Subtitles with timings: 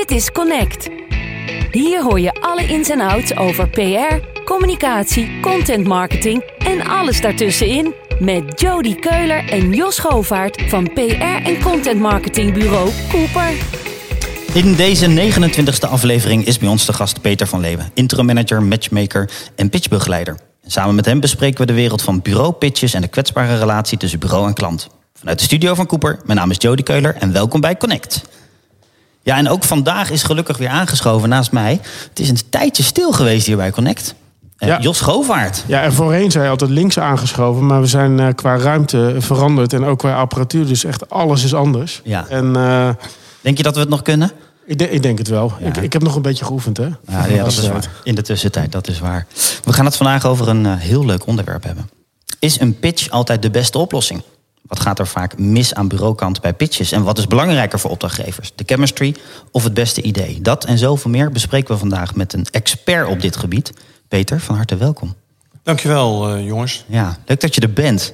[0.00, 0.88] Dit is Connect.
[1.70, 7.94] Hier hoor je alle ins en outs over PR, communicatie, content marketing en alles daartussenin.
[8.18, 11.00] Met Jody Keuler en Jos Govaert van PR
[11.44, 13.52] en content marketingbureau Cooper.
[14.52, 19.30] In deze 29e aflevering is bij ons de gast Peter van Leeuwen, interim manager, matchmaker
[19.54, 20.38] en pitchbegeleider.
[20.66, 24.46] Samen met hem bespreken we de wereld van bureau-pitches en de kwetsbare relatie tussen bureau
[24.46, 24.88] en klant.
[25.14, 28.22] Vanuit de studio van Cooper, mijn naam is Jody Keuler en welkom bij Connect.
[29.22, 31.80] Ja, en ook vandaag is gelukkig weer aangeschoven naast mij.
[32.08, 34.14] Het is een tijdje stil geweest hier bij Connect.
[34.58, 34.80] Uh, Ja.
[34.80, 35.64] Jos Govaert.
[35.66, 39.72] Ja, en voorheen zei je altijd links aangeschoven, maar we zijn eh, qua ruimte veranderd
[39.72, 42.00] en ook qua apparatuur, dus echt alles is anders.
[42.04, 42.26] Ja.
[42.28, 42.88] En eh,
[43.40, 44.30] Denk je dat we het nog kunnen?
[44.66, 45.52] ik, de- ik denk het wel.
[45.60, 45.66] Ja.
[45.66, 46.84] Ik, ik heb nog een beetje geoefend, hè?
[46.84, 47.88] Ja, ja, dat is waar.
[48.04, 49.26] In de tussentijd, dat is waar.
[49.64, 51.90] We gaan het vandaag over een eh, heel leuk onderwerp hebben.
[52.38, 54.22] Is een pitch altijd de beste oplossing?
[54.70, 56.92] Wat gaat er vaak mis aan bureaukant bij pitches?
[56.92, 58.52] En wat is belangrijker voor opdrachtgevers?
[58.54, 59.14] De chemistry
[59.50, 60.40] of het beste idee?
[60.40, 63.72] Dat en zoveel meer bespreken we vandaag met een expert op dit gebied.
[64.08, 65.14] Peter, van harte welkom.
[65.62, 66.84] Dankjewel, eh jongens.
[66.88, 68.12] Ja, leuk dat je er bent.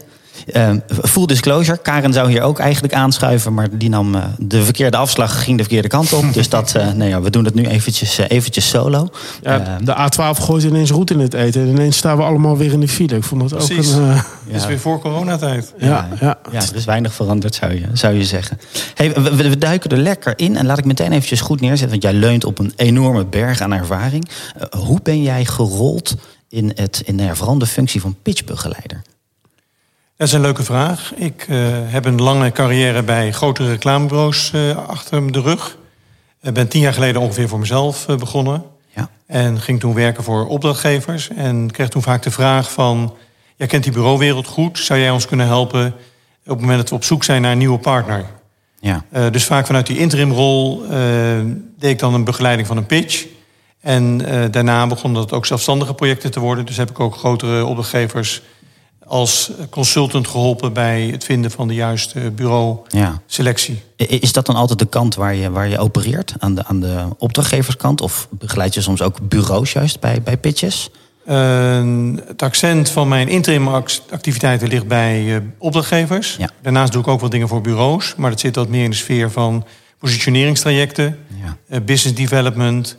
[0.53, 3.55] Eh, full disclosure, Karen zou hier ook eigenlijk aanschuiven...
[3.55, 6.33] maar die nam eh, de verkeerde afslag, ging de verkeerde kant op.
[6.33, 9.09] Dus dat, eh, nee, ja, we doen het nu eventjes, eh, eventjes solo.
[9.43, 12.57] Ja, Eh, de A12 gooit ineens roet in het eten en ineens staan we allemaal
[12.57, 13.17] weer in de file.
[13.17, 13.95] Ik vond dat Precies.
[13.95, 14.11] ook een...
[14.11, 15.75] eh, Het is weer voor coronatijd.
[15.79, 16.39] ja, ja.
[16.53, 18.59] Ja, er is weinig veranderd, zou je, zou je zeggen.
[18.95, 21.89] Hey, we, duiken er lekker in en laat ik meteen eventjes goed neerzetten...
[21.91, 24.29] want jij leunt op een enorme berg aan ervaring.
[24.71, 26.15] Hoe ben jij gerold
[26.49, 29.03] in, het, in nou ja, vooral de functie van pitchbegeleider?
[30.17, 31.13] Dat is een leuke vraag.
[31.15, 35.77] Ik eh, heb een lange carrière bij grote reclamebureaus eh, achter de rug.
[36.43, 38.65] Ik ben tien jaar geleden ongeveer voor mezelf eh, begonnen.
[38.95, 41.29] Ja, En ging toen werken voor opdrachtgevers.
[41.29, 43.15] En kreeg toen vaak de vraag van...
[43.57, 44.79] Jij kent die bureauwereld goed.
[44.79, 45.95] Zou jij ons kunnen helpen op
[46.45, 48.25] het moment dat we op zoek zijn naar een nieuwe partner?
[48.81, 50.83] ja, dus vaak vanuit die interimrol
[51.79, 53.27] deed ik dan een begeleiding van een pitch.
[53.81, 54.19] En
[54.51, 56.67] daarna begonnen dat ook zelfstandige projecten te worden.
[56.67, 58.43] Dus heb ik ook grotere opdrachtgevers
[59.07, 63.83] als consultant geholpen bij het vinden van de juiste bureau-selectie.
[63.97, 64.07] ja.
[64.09, 66.35] Is dat dan altijd de kant waar je, waar je opereert?
[66.39, 68.01] Aan de, aan de opdrachtgeverskant?
[68.01, 70.91] Of begeleid je soms ook bureaus juist bij, bij pitches?
[71.27, 71.85] Eh,
[72.27, 76.37] het accent van mijn interim ac- activiteiten ligt bij eh, opdrachtgevers.
[76.39, 76.51] Ja.
[76.63, 78.15] Daarnaast doe ik ook wat dingen voor bureaus.
[78.17, 79.65] Maar dat zit wat meer in de sfeer van
[79.99, 81.19] positioneringstrajecten.
[81.45, 81.57] Ja.
[81.69, 82.97] eh, business development,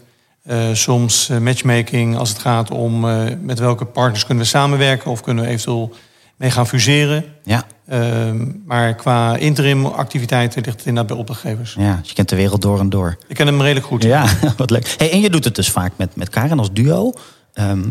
[0.48, 5.12] eh, soms eh, matchmaking als het gaat om eh, met welke partners kunnen we samenwerken
[5.12, 5.92] of kunnen we eventueel
[6.36, 7.26] mee gaan fuseren.
[7.44, 11.76] Ja, Ehm, maar qua interim activiteiten ligt het inderdaad bij opdrachtgevers.
[11.80, 13.18] ja, dus je kent de wereld door en door.
[13.28, 14.04] Ik ken hem redelijk goed.
[14.04, 14.26] Ja,
[14.58, 14.96] wat leuk.
[14.98, 17.14] Hey, en je doet het dus vaak met, met Karen als duo.
[17.54, 17.84] Ehm,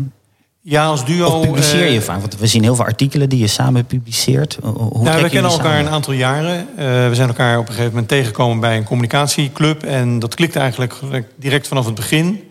[0.61, 1.27] Ja, als duo.
[1.27, 2.19] of publiceer je vaak?
[2.19, 4.57] Want we zien heel veel artikelen die je samen publiceert.
[4.61, 5.85] Hoe Nou, we kennen elkaar samen?
[5.85, 6.67] een aantal jaren.
[7.09, 9.83] We zijn elkaar op een gegeven moment tegengekomen bij een communicatieclub.
[9.83, 10.93] En dat klikte eigenlijk
[11.35, 12.41] direct vanaf het begin.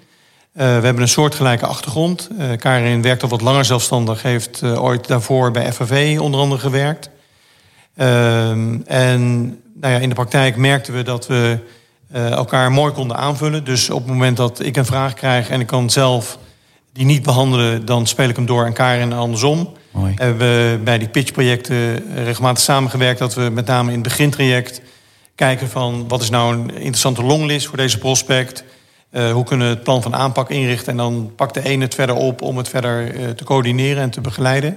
[0.56, 2.28] Eh, we hebben een soortgelijke achtergrond.
[2.39, 4.22] Eh, Karin werkt al wat langer zelfstandig.
[4.22, 7.11] Heeft eh, ooit daarvoor bij FAV onder andere gewerkt.
[7.97, 9.47] Ehm, en
[9.81, 11.59] nou ja, in de praktijk merkten we dat we
[12.12, 13.65] elkaar mooi konden aanvullen.
[13.65, 16.39] Dus op het moment dat ik een vraag krijg en ik kan zelf
[16.93, 17.84] die niet behandelen...
[17.84, 19.72] dan speel ik hem door aan Karin en andersom.
[19.91, 20.12] Mooi.
[20.16, 23.19] Hebben we bij die pitchprojecten regelmatig samengewerkt...
[23.19, 24.81] dat we met name in het begintraject
[25.34, 26.09] kijken van...
[26.09, 28.65] wat is nou een interessante longlist voor deze prospect...
[29.11, 30.91] Eh, hoe kunnen we het plan van aanpak inrichten...
[30.91, 34.11] en dan pakt de ene het verder op om het verder eh, te coördineren en
[34.11, 34.77] te begeleiden.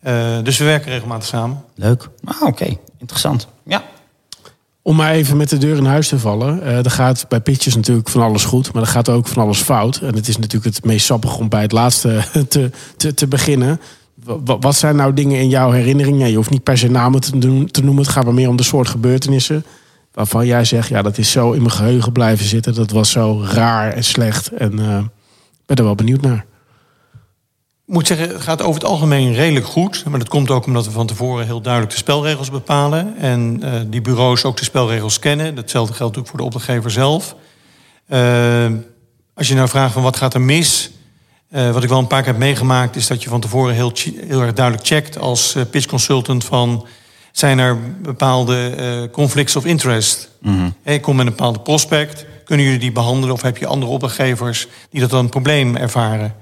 [0.00, 1.64] Eh, dus we werken regelmatig samen.
[1.74, 2.08] Leuk.
[2.24, 2.76] Ah, oké.
[2.98, 3.48] Interessant.
[3.66, 3.82] Ja.
[4.82, 6.62] Om maar even met de deur in huis te vallen.
[6.62, 9.60] eh, er gaat bij pitches natuurlijk van alles goed, maar er gaat ook van alles
[9.60, 9.96] fout.
[9.96, 13.80] En het is natuurlijk het meest sappig om bij het laatste te, te, te beginnen.
[14.24, 16.18] Wa- Wat zijn nou dingen in jouw herinnering?
[16.20, 18.02] Ja, je hoeft niet per se namen te, doen, te noemen.
[18.04, 19.64] Het gaat maar meer om de soort gebeurtenissen.
[20.14, 22.74] Waarvan jij zegt, ja, dat is zo in mijn geheugen blijven zitten.
[22.74, 24.48] Dat was zo raar en slecht.
[24.48, 24.78] En
[25.52, 26.44] ik ben er wel benieuwd naar.
[27.86, 30.04] Ik moet zeggen, het gaat over het algemeen redelijk goed.
[30.04, 33.16] Maar dat komt ook omdat we van tevoren heel duidelijk de spelregels bepalen.
[33.16, 35.54] En eh, die bureaus ook de spelregels kennen.
[35.54, 37.36] Datzelfde geldt ook voor de opdrachtgever zelf.
[38.06, 38.66] Eh,
[39.34, 40.90] als je nou vraagt van wat gaat er mis...
[41.50, 42.96] eh, wat ik wel een paar keer heb meegemaakt...
[42.96, 43.92] is dat je van tevoren heel,
[44.26, 45.18] heel erg duidelijk checkt...
[45.18, 46.86] als pitch consultant van...
[47.36, 50.28] zijn er bepaalde eh, conflicts of interest?
[50.82, 52.26] Hey, Ik kom met een bepaalde prospect.
[52.44, 53.34] Kunnen jullie die behandelen?
[53.34, 56.34] Of heb je andere opdrachtgevers die dat dan een probleem ervaren?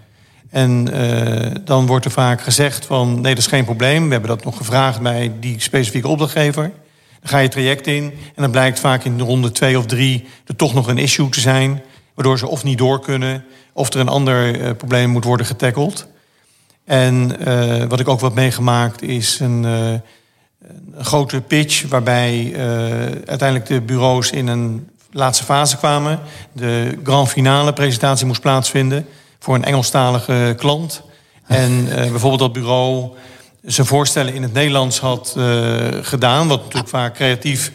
[0.51, 3.13] En eh, dan wordt er vaak gezegd van...
[3.13, 4.05] nee, dat is geen probleem.
[4.07, 6.63] We hebben dat nog gevraagd bij die specifieke opdrachtgever.
[7.21, 8.05] Dan ga je het traject in
[8.35, 10.25] en dan blijkt vaak in de ronde twee of drie...
[10.47, 11.83] er toch nog een issue te zijn...
[12.15, 13.45] waardoor ze of niet door kunnen...
[13.73, 16.07] of er een ander eh, probleem moet worden getackled.
[16.85, 17.29] En
[17.89, 19.65] wat ik ook wat meegemaakt is een,
[20.95, 21.89] een grote pitch...
[21.89, 22.61] waarbij eh,
[23.27, 26.21] uiteindelijk de bureaus in een laatste fase kwamen.
[26.53, 29.07] De grand finale presentatie moest plaatsvinden
[29.39, 31.03] voor een Engelstalige klant.
[31.47, 33.11] En bijvoorbeeld dat bureau
[33.63, 35.37] zijn voorstellen in het Nederlands had
[36.03, 36.49] gedaan.
[36.49, 37.73] Wat natuurlijk vaak creatief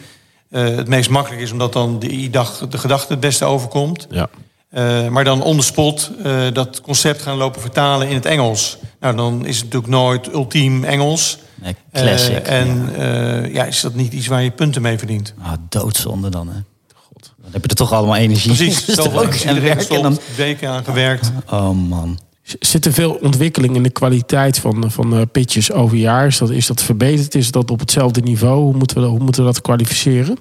[0.50, 2.30] het meest makkelijk is, omdat dan de,
[2.68, 4.06] de gedachte het beste overkomt.
[4.10, 4.28] Ja.
[4.74, 8.78] Uh, maar dan on the spot uh, dat concept gaan lopen vertalen in het Engels.
[9.00, 11.38] Nou, dan is het natuurlijk nooit ultiem Engels.
[11.62, 12.48] Nee, classic.
[12.48, 13.44] Uh, en ja.
[13.52, 13.64] ja.
[13.64, 15.34] is dat niet iets waar je punten mee verdient?
[15.42, 16.60] Ah, doodzonde dan, hè?
[16.94, 17.32] God.
[17.42, 18.54] Dan heb je er toch allemaal energie.
[18.54, 21.32] Precies, zoveel energie en werk en dan weken aan gewerkt.
[21.50, 22.18] Oh man.
[22.42, 26.26] Zit er veel ontwikkeling in de kwaliteit van, van pitches over jaar?
[26.26, 27.34] Is dat, is dat verbeterd?
[27.34, 28.62] Is dat op hetzelfde niveau?
[28.62, 30.38] Hoe moeten we, hoe moeten we dat kwalificeren?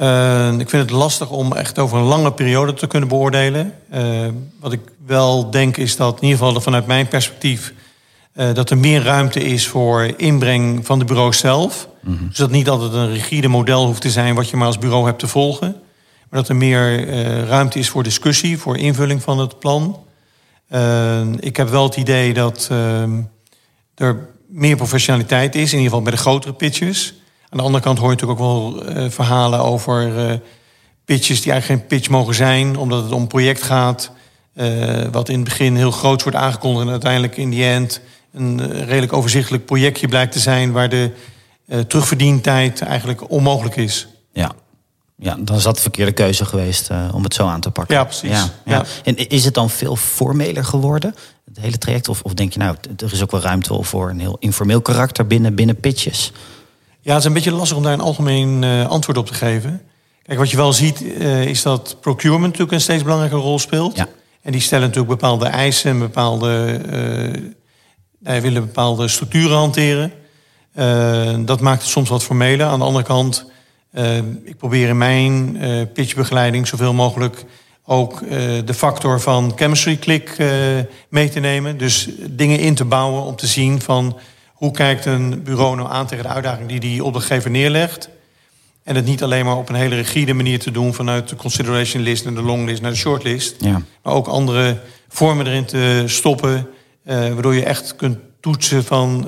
[0.00, 3.72] Uh, ik vind het lastig om echt over een lange periode te kunnen beoordelen.
[3.94, 4.26] Uh,
[4.60, 7.72] wat ik wel denk is dat, in ieder geval vanuit mijn perspectief,
[8.36, 11.88] uh, dat er meer ruimte is voor inbreng van de bureau zelf.
[12.00, 12.28] Mm -hmm.
[12.28, 15.06] Dus dat niet altijd een rigide model hoeft te zijn wat je maar als bureau
[15.06, 15.76] hebt te volgen.
[16.30, 17.06] Maar dat er meer
[17.46, 20.04] ruimte is voor discussie, voor invulling van het plan.
[21.40, 22.70] ik heb wel het idee dat
[23.94, 27.14] er meer professionaliteit is, in ieder geval bij de grotere pitches.
[27.48, 30.12] Aan de andere kant hoor je natuurlijk ook wel verhalen over
[31.04, 34.10] pitches die eigenlijk geen pitch mogen zijn, omdat het om een project gaat.
[35.10, 38.00] Wat in het begin heel groot wordt aangekondigd en uiteindelijk in die end
[38.36, 41.10] een redelijk overzichtelijk projectje blijkt te zijn waar de
[41.86, 44.08] terugverdientijd eigenlijk onmogelijk is.
[44.32, 44.52] Ja.
[45.18, 47.94] Ja, dan is dat de verkeerde keuze geweest om het zo aan te pakken.
[47.94, 48.30] Ja, precies.
[48.30, 48.76] Ja, ja.
[48.76, 48.84] ja.
[49.04, 52.08] En is het dan veel formeler geworden, het hele traject?
[52.08, 55.26] Of, of denk je nou, er is ook wel ruimte voor een heel informeel karakter
[55.26, 56.32] binnen, binnen pitches?
[57.00, 59.82] Ja, het is een beetje lastig om daar een algemeen uh, antwoord op te geven.
[60.22, 63.96] Kijk, wat je wel ziet uh, is dat procurement natuurlijk een steeds belangrijke rol speelt.
[63.96, 64.06] Ja.
[64.42, 66.80] En die stellen natuurlijk bepaalde eisen en bepaalde,
[68.26, 70.12] uh, willen bepaalde structuren hanteren.
[71.46, 72.66] dat maakt het soms wat formeler.
[72.66, 73.50] Aan de andere kant,
[74.44, 75.58] ik probeer in mijn
[75.92, 77.44] pitchbegeleiding zoveel mogelijk
[77.84, 78.20] ook
[78.64, 80.36] de factor van chemistry click
[81.08, 81.78] mee te nemen.
[81.78, 84.18] Dus dingen in te bouwen om te zien van
[84.52, 88.08] hoe kijkt een bureau nou aan tegen de uitdaging die die opdrachtgever neerlegt?
[88.82, 92.02] En het niet alleen maar op een hele rigide manier te doen vanuit de consideration
[92.02, 93.54] list en de long list naar de shortlist.
[93.58, 93.82] Ja.
[94.02, 96.66] Maar ook andere vormen erin te stoppen.
[97.06, 99.26] Uh, waardoor je echt kunt toetsen van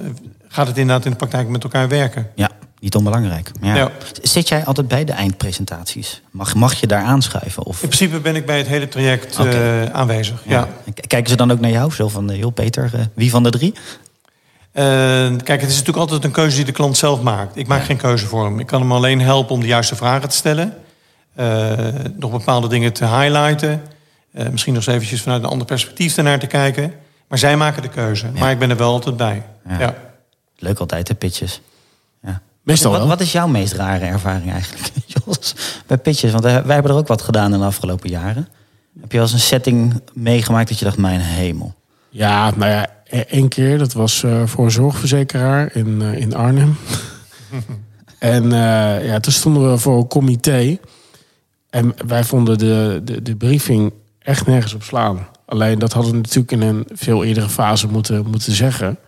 [0.48, 2.30] gaat het inderdaad in de praktijk met elkaar werken.
[2.34, 3.50] Ja, niet onbelangrijk.
[3.60, 3.75] Ja.
[3.75, 3.90] ja.
[4.22, 6.22] Zit jij altijd bij de eindpresentaties?
[6.30, 7.64] Mag, mag je daar aanschuiven?
[7.64, 7.82] Of?
[7.82, 9.84] In principe ben ik bij het hele traject okay.
[9.84, 10.42] uh, aanwezig.
[10.44, 10.69] Ja.
[10.84, 10.92] ja.
[11.06, 11.92] Kijken ze dan ook naar jou?
[11.92, 13.72] Zo van, heel Peter, uh, wie van de drie?
[13.72, 14.84] Uh,
[15.36, 17.56] kijk, het is natuurlijk altijd een keuze die de klant zelf maakt.
[17.56, 17.84] Ik maak ja.
[17.84, 18.60] geen keuze voor hem.
[18.60, 20.75] Ik kan hem alleen helpen om de juiste vragen te stellen.
[22.16, 23.82] Nog bepaalde dingen te highlighten.
[24.50, 26.92] Misschien nog eens eventjes vanuit een ander perspectief ernaar te kijken.
[27.28, 28.26] Maar zij maken de keuze.
[28.26, 28.40] Ja.
[28.40, 29.42] Maar ik ben er wel altijd bij.
[29.69, 29.78] Ja.
[29.78, 29.94] ja.
[30.56, 31.60] Leuk altijd, de pitches.
[32.22, 32.40] Ja.
[32.62, 34.90] Meestal wat, wat, is jouw meest rare ervaring eigenlijk,
[35.25, 35.54] Jos?
[35.86, 38.48] Bij pitches, want wij hebben er ook wat gedaan in de afgelopen jaren.
[39.00, 41.75] Heb je wel eens een setting meegemaakt dat je dacht, mijn hemel?
[42.10, 46.76] Ja, nou ja, Eén keer, dat was uh, voor een zorgverzekeraar in, uh, in Arnhem.
[48.19, 50.78] en uh, ja, toen stonden we voor een comité.
[51.70, 55.26] En wij vonden de, de, de briefing echt nergens op slaan.
[55.48, 58.98] Alleen dat hadden we natuurlijk in een veel eerdere fase moeten, moeten zeggen.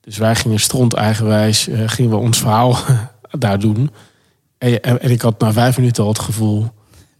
[0.00, 2.76] Dus wij gingen stront eigenwijs, gingen we ons verhaal
[3.38, 3.90] daar doen.
[4.58, 6.70] En, en, en ik had na vijf minuten al het gevoel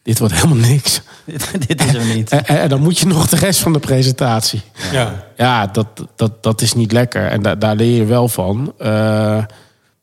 [0.02, 1.00] dit wordt helemaal niks.
[1.66, 2.30] dit is er niet.
[2.30, 4.62] En, en, dan moet je nog de rest van de presentatie.
[4.92, 7.26] Ja, ja dat, dat, dat is niet lekker.
[7.26, 8.73] En da, daar leer je wel van.
[8.78, 9.44] Uh,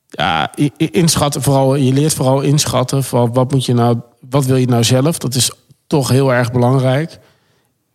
[0.08, 4.67] ja, inschatten, vooral, je leert vooral inschatten van wat moet je nou, wat wil je
[4.67, 5.17] nou zelf?
[5.17, 5.51] Dat is
[5.88, 7.20] toch heel erg belangrijk.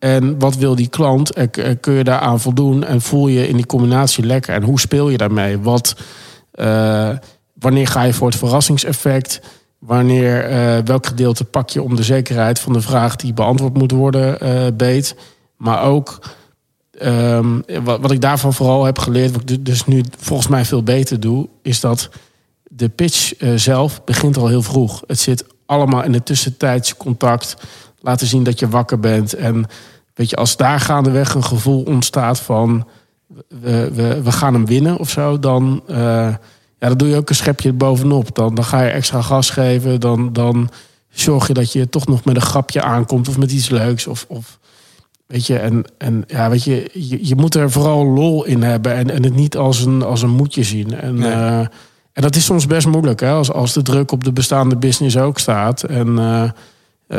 [0.02, 1.32] En wat wil die klant?
[1.32, 2.84] En kun je daaraan voldoen?
[2.84, 4.54] En voel je in die combinatie lekker?
[4.54, 5.58] En hoe speel je daarmee?
[5.58, 5.96] Wat,
[6.54, 7.10] uh,
[7.52, 9.40] wanneer ga je voor het verrassingseffect?
[9.78, 13.90] Wanneer, uh, welk gedeelte pak je om de zekerheid van de vraag die beantwoord moet
[13.90, 15.16] worden beet.
[15.56, 16.18] Maar ook
[17.02, 21.20] um, wat, ik daarvan vooral heb geleerd, wat ik dus nu volgens mij veel beter
[21.20, 22.08] doe, is dat
[22.62, 25.02] de pitch zelf begint al heel vroeg.
[25.06, 27.56] Het zit allemaal in de tussentijdse contact.
[28.00, 29.34] Laten zien dat je wakker bent.
[29.34, 29.66] En
[30.14, 32.88] weet je, als daar gaandeweg een gevoel ontstaat van
[33.48, 35.82] we, we, we gaan hem winnen of zo, dan
[36.82, 38.34] ja, dan doe je ook een schepje bovenop.
[38.34, 40.00] Dan, dan ga je extra gas geven.
[40.00, 40.70] Dan, dan
[41.10, 44.06] zorg je dat je toch nog met een grapje aankomt of met iets leuks.
[44.06, 44.58] Of, of
[45.26, 48.94] weet je, en, en ja, weet je, je, je, moet er vooral lol in hebben
[48.94, 50.94] en, en het niet als een, als een moedje zien.
[50.94, 51.30] En, nee.
[51.30, 51.58] uh,
[52.12, 55.16] en dat is soms best moeilijk, hè, als, als de druk op de bestaande business
[55.16, 55.82] ook staat.
[55.82, 56.50] En uh,
[57.12, 57.18] uh,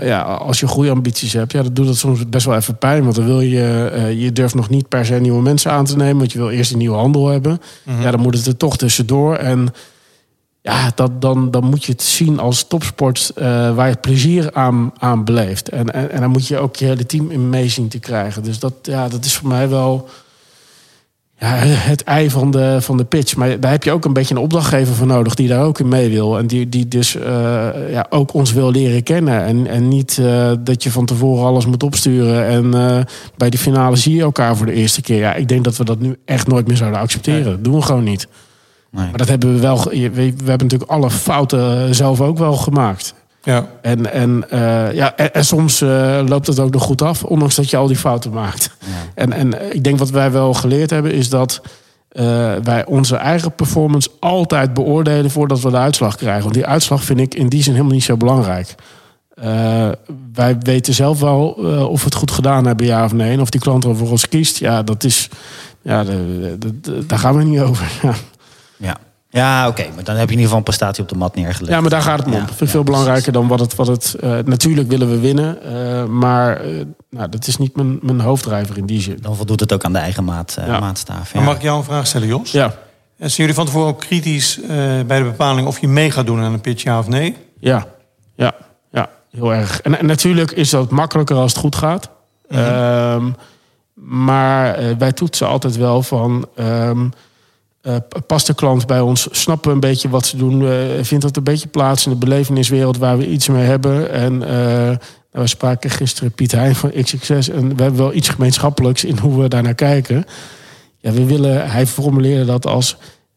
[0.00, 3.02] ja, als je goede ambities hebt, ja, dan doet dat soms best wel even pijn.
[3.02, 5.96] Want dan wil je, uh, je durft nog niet per se nieuwe mensen aan te
[5.96, 7.60] nemen, want je wil eerst een nieuwe handel hebben.
[7.82, 8.02] Mhm.
[8.02, 9.36] Ja, dan moet het er toch tussendoor.
[9.36, 9.68] En
[10.62, 14.92] Ja, dat, dan, dan moet je het zien als topsport uh, waar je plezier aan,
[14.98, 15.68] aan beleeft.
[15.68, 18.42] En, en, en dan moet je ook je hele team in mee zien te krijgen.
[18.42, 20.08] Dus dat, ja, dat is voor mij wel
[21.38, 23.36] ja, het ei van de, van de pitch.
[23.36, 25.88] Maar daar heb je ook een beetje een opdrachtgever voor nodig die daar ook in
[25.88, 26.38] mee wil.
[26.38, 27.22] En die, die dus uh,
[27.90, 29.44] ja, ook ons wil leren kennen.
[29.44, 32.46] En, en niet uh, dat je van tevoren alles moet opsturen.
[32.46, 33.00] En uh,
[33.36, 35.18] bij de finale zie je elkaar voor de eerste keer.
[35.18, 37.44] Ja, ik denk dat we dat nu echt nooit meer zouden accepteren.
[37.44, 38.28] Dat doen we gewoon niet.
[38.90, 39.08] Nee.
[39.08, 39.84] Maar dat hebben we wel.
[39.84, 43.14] We, we hebben natuurlijk alle fouten zelf ook wel gemaakt.
[43.44, 43.66] Ja.
[43.82, 47.54] En, en, uh, ja, en, en soms uh, loopt het ook nog goed af, ondanks
[47.54, 48.70] dat je al die fouten maakt.
[48.78, 48.86] Ja.
[49.14, 51.60] En, en ik denk wat wij wel geleerd hebben, is dat
[52.12, 52.24] uh,
[52.62, 56.42] wij onze eigen performance altijd beoordelen voordat we de uitslag krijgen.
[56.42, 58.74] Want die uitslag vind ik in die zin helemaal niet zo belangrijk.
[60.32, 61.48] wij weten zelf wel
[61.88, 63.32] of we het goed gedaan hebben, ja of nee.
[63.32, 65.28] En of die klant er voor ons kiest, ja, dat is.
[65.82, 66.04] Ja,
[67.06, 67.90] daar gaan we niet over.
[68.02, 68.14] Ja.
[68.76, 68.96] ja.
[69.34, 69.86] Ja, oké.
[69.94, 71.72] Maar dan heb je in ieder geval een prestatie op de mat neergelegd.
[71.72, 72.32] Ja, maar daar gaat het om.
[72.32, 73.74] Ja, vind veel belangrijker dan wat het...
[73.74, 75.58] Wat het uh, natuurlijk willen we winnen.
[75.66, 79.18] Uh, maar uh, nou, dat is niet mijn, mijn hoofddrijver in die zin.
[79.20, 80.80] Dan voldoet het ook aan de eigen maat, ja.
[80.80, 81.32] maatstaaf.
[81.32, 81.40] Ja.
[81.40, 82.50] mag ik jou een vraag stellen, Jos?
[82.50, 82.64] Ja.
[83.18, 84.60] En zijn jullie van tevoren ook kritisch
[85.06, 85.66] bij de bepaling...
[85.66, 87.36] of je mee gaat doen aan een pitch, ja of nee?
[87.60, 87.86] Ja,
[88.36, 88.52] ja,
[88.90, 89.80] ja heel erg.
[89.80, 92.10] En, en natuurlijk is dat makkelijker als het goed gaat.
[92.48, 93.36] Mm -hmm.
[93.94, 96.46] maar wij toetsen altijd wel van...
[96.58, 97.12] Um,
[97.86, 99.28] uh, past de klant bij ons?
[99.30, 100.60] Snappen we een beetje wat ze doen?
[100.60, 104.10] Uh, vindt dat een beetje plaats in de beleveniswereld waar we iets mee hebben?
[104.10, 104.98] En uh, nou,
[105.30, 109.42] we spraken gisteren Piet Heijn van XXS en we hebben wel iets gemeenschappelijks in hoe
[109.42, 110.24] we daar naar kijken.
[110.98, 112.96] Ja, we willen, hij formuleerde dat als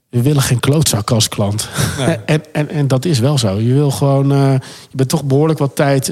[0.09, 1.69] we willen geen klootzak als klant.
[1.97, 2.17] Nee.
[2.25, 3.59] en, en, en dat is wel zo.
[3.59, 4.29] Je wil gewoon,
[4.89, 6.11] je bent toch behoorlijk wat tijd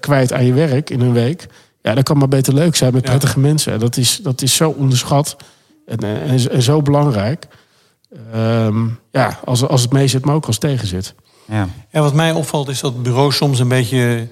[0.00, 1.46] kwijt aan je werk in een week.
[1.82, 3.46] Ja, dat kan maar beter leuk zijn met prettige ja.
[3.46, 3.80] mensen.
[3.80, 5.36] Dat is, dat is zo onderschat.
[5.88, 7.46] En, en, en, zo belangrijk.
[8.34, 11.14] Um, ja, als, als het mee zit, maar ook als het tegen zit.
[11.44, 11.68] Ja.
[11.90, 14.28] En wat mij opvalt is dat bureaus soms een beetje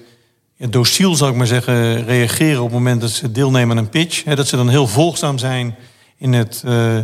[0.55, 3.89] ja, dociel, zou ik maar zeggen, reageren op het moment dat ze deelnemen aan een
[3.89, 4.23] pitch.
[4.23, 5.75] He, dat ze dan heel volgzaam zijn
[6.17, 6.97] in het, uh,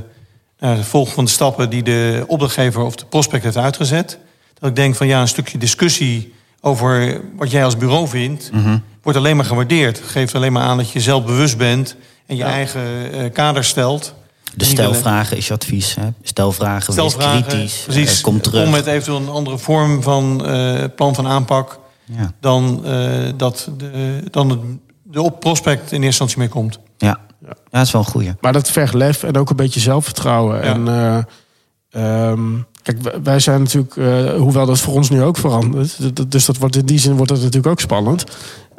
[0.82, 4.18] volgen van de stappen die de opdrachtgever of de prospect heeft uitgezet.
[4.60, 8.64] Dat ik denk van ja, een stukje discussie over wat jij als bureau vindt, mm
[8.64, 8.84] -hmm.
[9.02, 10.02] wordt alleen maar gewaardeerd.
[10.06, 11.96] Geeft alleen maar aan dat je zelf bewust bent
[12.26, 12.50] en je ja.
[12.50, 14.14] eigen uh, kader stelt.
[14.56, 15.96] De stelvragen is je advies.
[15.96, 16.08] Hè?
[16.22, 17.84] Stelvragen, stelvragen wees kritisch.
[17.84, 18.18] Precies.
[18.18, 18.64] Uh, kom terug.
[18.64, 21.80] Kom met eventueel een andere vorm van uh, plan van aanpak.
[22.06, 22.32] Ja.
[22.40, 24.60] Dan uh, dat de, dan het,
[25.04, 26.80] de op prospect in eerste instantie mee komt.
[26.98, 27.54] Ja, ja.
[27.70, 28.34] dat is wel een goeie.
[28.42, 30.56] Maar dat vergt lef en ook een beetje zelfvertrouwen.
[30.56, 30.74] Ja.
[30.74, 33.96] En um, kijk, wij zijn natuurlijk,
[34.38, 36.32] hoewel dat voor ons nu ook verandert.
[36.32, 38.24] Dus dat wordt in die zin wordt dat natuurlijk ook spannend.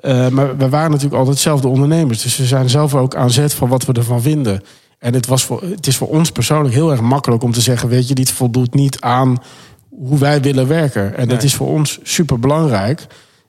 [0.01, 2.23] Uh, maar we waren natuurlijk altijd zelf de ondernemers.
[2.23, 4.63] Dus we zijn zelf ook aan zet van wat we ervan vinden.
[4.99, 7.89] En het, was voor, het is voor ons persoonlijk heel erg makkelijk om te zeggen:
[7.89, 9.39] Weet je, dit voldoet niet aan
[9.91, 11.17] hoe wij willen werken.
[11.17, 13.07] En dat is voor ons super belangrijk.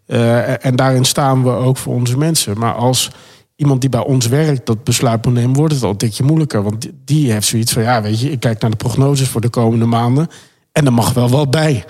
[0.08, 2.60] Uh, en daarin staan we ook voor onze mensen.
[2.60, 3.12] Maar als
[3.56, 6.64] iemand die bij ons werkt dat besluit moet nemen, wordt het al een tikje moeilijker.
[6.64, 9.50] Want die heeft zoiets van: Ja, weet je, ik kijk naar de prognoses voor de
[9.50, 10.28] komende maanden.
[10.72, 11.86] En er mag wel wat bij.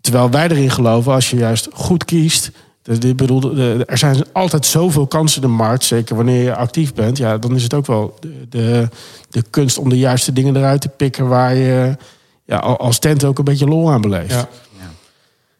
[0.00, 2.50] Terwijl wij erin geloven, als je juist goed kiest
[2.88, 6.94] dus dit bedoel, er zijn altijd zoveel kansen in de markt, zeker wanneer je actief
[6.94, 7.18] bent.
[7.18, 8.88] Ja, dan is het ook wel de, de,
[9.30, 11.96] de kunst om de juiste dingen eruit te pikken waar je
[12.44, 14.30] ja, als tent ook een beetje lol aan beleeft.
[14.30, 14.90] Ja, ja.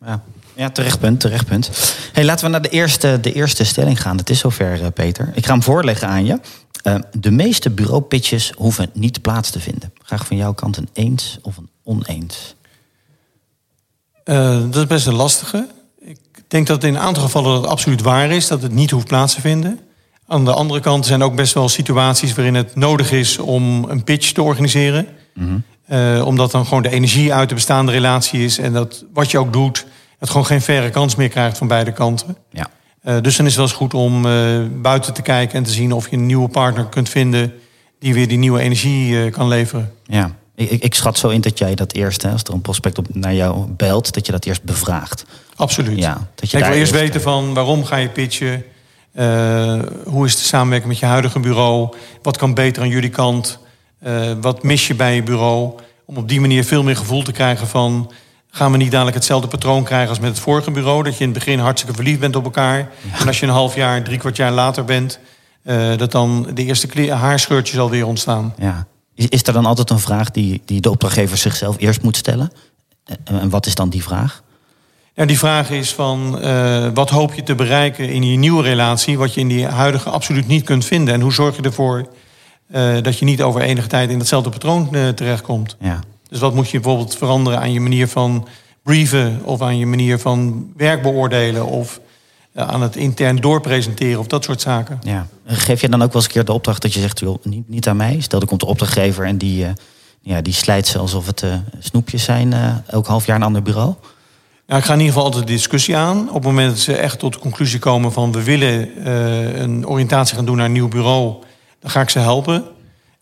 [0.07, 0.23] ja.
[0.55, 1.71] ja terecht punt, terecht punt.
[2.13, 4.17] Hey, laten we naar de eerste, de eerste stelling gaan.
[4.17, 5.31] Het is zover, eh, Peter.
[5.35, 6.41] Ik ga hem voorleggen aan je.
[6.83, 9.93] Uh, de meeste bureaupitches hoeven niet plaats te vinden.
[10.03, 12.55] Graag van jouw kant een eens of een oneens.
[14.25, 15.77] Uh, dat is best een lastige.
[16.49, 19.07] Ik denk dat in een aantal gevallen dat absoluut waar is, dat het niet hoeft
[19.07, 19.81] plaats te vinden.
[20.27, 24.05] Aan de andere kant zijn ook best wel situaties waarin het nodig is om een
[24.05, 25.07] pitch te organiseren.
[25.35, 25.63] Mm -hmm.
[25.99, 29.39] uh, omdat dan gewoon de energie uit de bestaande relatie is en dat wat je
[29.39, 29.87] ook doet,
[30.19, 32.37] het gewoon geen verre kans meer krijgt van beide kanten.
[32.51, 32.67] Ja.
[33.05, 35.71] Uh, dus dan is het wel eens goed om uh, buiten te kijken en te
[35.71, 37.53] zien of je een nieuwe partner kunt vinden
[37.99, 39.93] die weer die nieuwe energie kan leveren.
[40.05, 40.37] Ja.
[40.59, 43.15] Ik, ik, schat zo in dat jij dat eerst, hè, als er een prospect op
[43.15, 45.25] naar jou belt, dat je dat eerst bevraagt.
[45.57, 45.99] Absoluut.
[45.99, 48.65] Ja, dat je ik wil eerst weten van waarom ga je pitchen?
[49.15, 51.97] Uh, hoe is de samenwerking met je huidige bureau?
[52.23, 53.59] Wat kan beter aan jullie kant?
[54.07, 55.73] Uh, wat mis je bij je bureau?
[56.05, 58.11] Om op die manier veel meer gevoel te krijgen van...
[58.51, 61.03] gaan we niet dadelijk hetzelfde patroon krijgen als met het vorige bureau?
[61.03, 62.79] Dat je in het begin hartstikke verliefd bent op elkaar.
[62.79, 63.19] Ja.
[63.21, 65.19] En als je een half jaar, drie kwart jaar later bent...
[65.65, 68.55] Uh, dat dan de eerste haarscheurtjes alweer ontstaan.
[68.59, 68.87] Ja.
[69.19, 72.53] Is, is er dan altijd een vraag die, die de opdrachtgever zichzelf eerst moet stellen?
[73.25, 74.43] En wat is dan die vraag?
[75.15, 79.19] Ja, die vraag is van uh, wat hoop je te bereiken in je nieuwe relatie,
[79.19, 81.15] wat je in die huidige absoluut niet kunt vinden.
[81.15, 82.09] En hoe zorg je ervoor
[82.71, 85.77] uh, dat je niet over enige tijd in datzelfde patroon uh, terechtkomt.
[85.81, 86.01] Ja.
[86.29, 88.49] Dus wat moet je bijvoorbeeld veranderen aan je manier van
[88.83, 92.03] brieven of aan je manier van werk beoordelen of eh,
[92.67, 94.99] aan het intern doorpresenteren of dat soort zaken.
[95.03, 95.27] Ja.
[95.47, 97.69] Geef je dan ook wel eens een keer de opdracht dat je zegt, joh, niet,
[97.69, 98.21] niet aan mij.
[98.21, 99.71] Stel, er komt de opdrachtgever en die, uh,
[100.21, 102.55] ja, die slijt ze alsof het uh, snoepjes zijn,
[102.87, 103.95] elk half jaar een ander bureau.
[104.67, 106.29] Nou, ik ga in ieder geval altijd de discussie aan.
[106.29, 109.07] Op het moment dat ze echt tot de conclusie komen van we willen
[109.63, 111.35] een oriëntatie gaan doen naar een nieuw bureau,
[111.81, 112.65] dan ga ik ze helpen.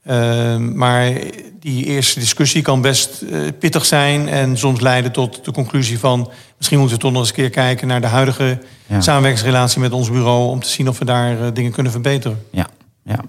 [0.06, 1.12] Ehm, maar
[1.60, 6.30] die eerste discussie kan best uh, pittig zijn en soms leiden tot de conclusie van
[6.56, 9.00] misschien moeten we toch nog eens een keer kijken naar de huidige ja.
[9.00, 12.42] samenwerkingsrelatie met ons bureau om te zien of we daar uh, dingen kunnen verbeteren.
[12.50, 12.66] Ja,
[13.04, 13.20] ja.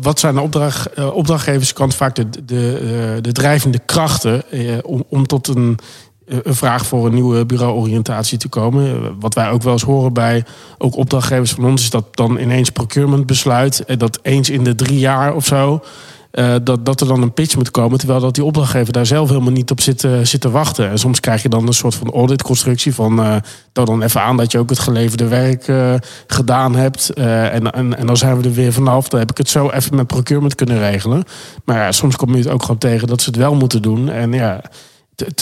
[0.00, 4.42] Wat zijn de opdracht, uh, opdrachtgeverskant vaak de, de, de drijvende krachten
[4.84, 5.78] om, om tot een
[6.26, 9.16] een vraag voor een nieuwe bureauoriëntatie te komen.
[9.20, 10.44] Wat wij ook wel eens horen bij
[10.78, 13.84] ook opdrachtgevers van ons, is dat dan ineens procurement besluit.
[13.84, 15.82] En dat eens in de drie jaar of zo.
[16.62, 17.98] Dat, dat er dan een pitch moet komen.
[17.98, 20.90] Terwijl dat die opdrachtgever daar zelf helemaal niet op zit, zit te wachten.
[20.90, 23.20] En soms krijg je dan een soort van auditconstructie van.
[23.20, 23.36] Uh,
[23.72, 25.72] dan even aan dat je ook het geleverde werk
[26.26, 27.10] gedaan hebt.
[27.10, 29.08] En, en, en dan zijn we er weer vanaf.
[29.08, 31.24] Dan heb ik het zo even met procurement kunnen regelen.
[31.64, 34.08] Maar ja, soms kom je het ook gewoon tegen dat ze het wel moeten doen.
[34.08, 34.60] En ja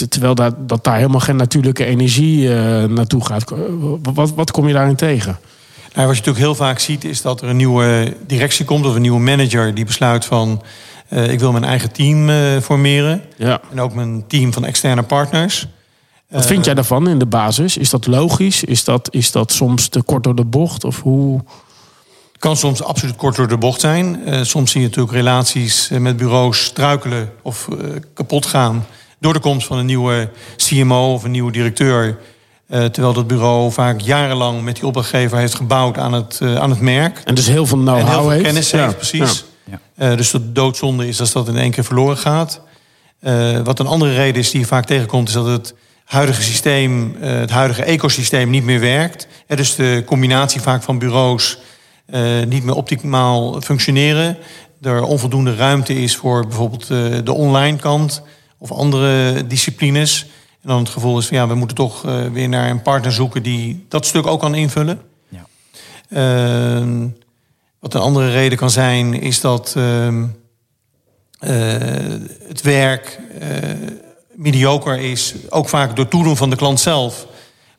[0.09, 3.43] terwijl dat, dat daar helemaal geen natuurlijke energie uh, naartoe gaat.
[4.13, 5.39] Wat, wat kom je daarin tegen?
[5.93, 8.85] Nou, wat je natuurlijk heel vaak ziet is dat er een nieuwe directie komt...
[8.85, 10.61] of een nieuwe manager die besluit van...
[11.09, 13.21] Uh, ik wil mijn eigen team uh, formeren.
[13.37, 13.61] Ja.
[13.71, 15.67] En ook mijn team van externe partners.
[16.29, 17.77] Wat vind jij daarvan in de basis?
[17.77, 18.63] Is dat logisch?
[18.63, 20.83] Is dat, is dat soms te kort door de bocht?
[20.83, 21.41] Of hoe...
[22.39, 24.19] kan soms absoluut kort door de bocht zijn.
[24.41, 27.67] Soms zie je natuurlijk relaties met bureaus struikelen of
[28.13, 28.85] kapot gaan
[29.21, 32.17] door de komst van een nieuwe CMO of een nieuwe directeur.
[32.69, 36.69] Uh, terwijl dat bureau vaak jarenlang met die opdrachtgever heeft gebouwd aan het, uh, aan
[36.69, 37.21] het merk.
[37.25, 38.21] En dus heel veel know-how heeft.
[38.21, 39.45] heel veel kennis heeft, precies.
[39.63, 40.11] Ja.
[40.11, 42.61] Uh, dus de doodzonde is als dat in één keer verloren gaat.
[43.63, 45.27] wat een andere reden is die je vaak tegenkomt...
[45.27, 45.73] is dat het
[46.05, 49.27] huidige systeem, het huidige ecosysteem niet meer werkt.
[49.47, 51.57] Dus de combinatie vaak van bureaus
[52.47, 54.37] niet meer optimaal functioneren.
[54.81, 56.87] Er onvoldoende ruimte is voor bijvoorbeeld
[57.25, 58.21] de online kant
[58.61, 60.25] of andere disciplines.
[60.61, 63.11] En dan het gevoel is van ja, we moeten toch uh, weer naar een partner
[63.11, 65.01] zoeken die dat stuk ook kan invullen.
[65.29, 65.45] Ja.
[66.79, 67.07] Uh,
[67.79, 70.23] wat een andere reden kan zijn, is dat uh,
[72.47, 73.47] het werk eh,
[74.35, 77.27] mediocre is, ook vaak door toedoen van de klant zelf.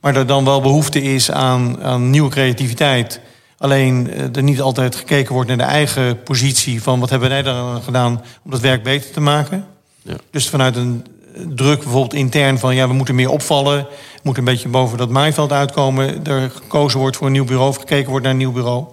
[0.01, 3.21] Maar er dan wel behoefte is aan, aan nieuwe creativiteit.
[3.59, 7.83] Alleen er niet altijd gekeken wordt naar de eigen positie van wat hebben wij daar
[7.83, 9.66] gedaan om dat werk beter te maken.
[10.03, 10.17] Ja.
[10.31, 11.07] Dus vanuit een
[11.55, 13.87] druk bijvoorbeeld intern van ja, we moeten meer opvallen,
[14.23, 17.77] moeten een beetje boven dat maaiveld uitkomen, er gekozen wordt voor een nieuw bureau of
[17.77, 18.85] gekeken wordt naar een nieuw bureau.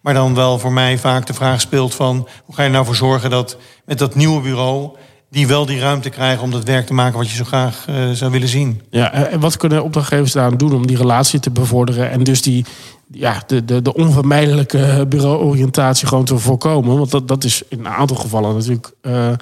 [0.00, 2.94] Maar dan wel voor mij vaak de vraag speelt van hoe ga je nou voor
[2.94, 4.90] zorgen dat met dat nieuwe bureau
[5.30, 8.10] die wel die ruimte krijgen om dat werk te maken wat je zo graag uh,
[8.10, 8.82] zou willen zien.
[8.90, 12.64] Ja, en wat kunnen opdrachtgevers daaraan doen om die relatie te bevorderen en dus die,
[13.10, 16.96] ja, de, de, de onvermijdelijke bureauoriëntatie gewoon te voorkomen?
[16.96, 18.92] Want dat, dat is in een aantal gevallen natuurlijk.
[19.02, 19.32] Uh,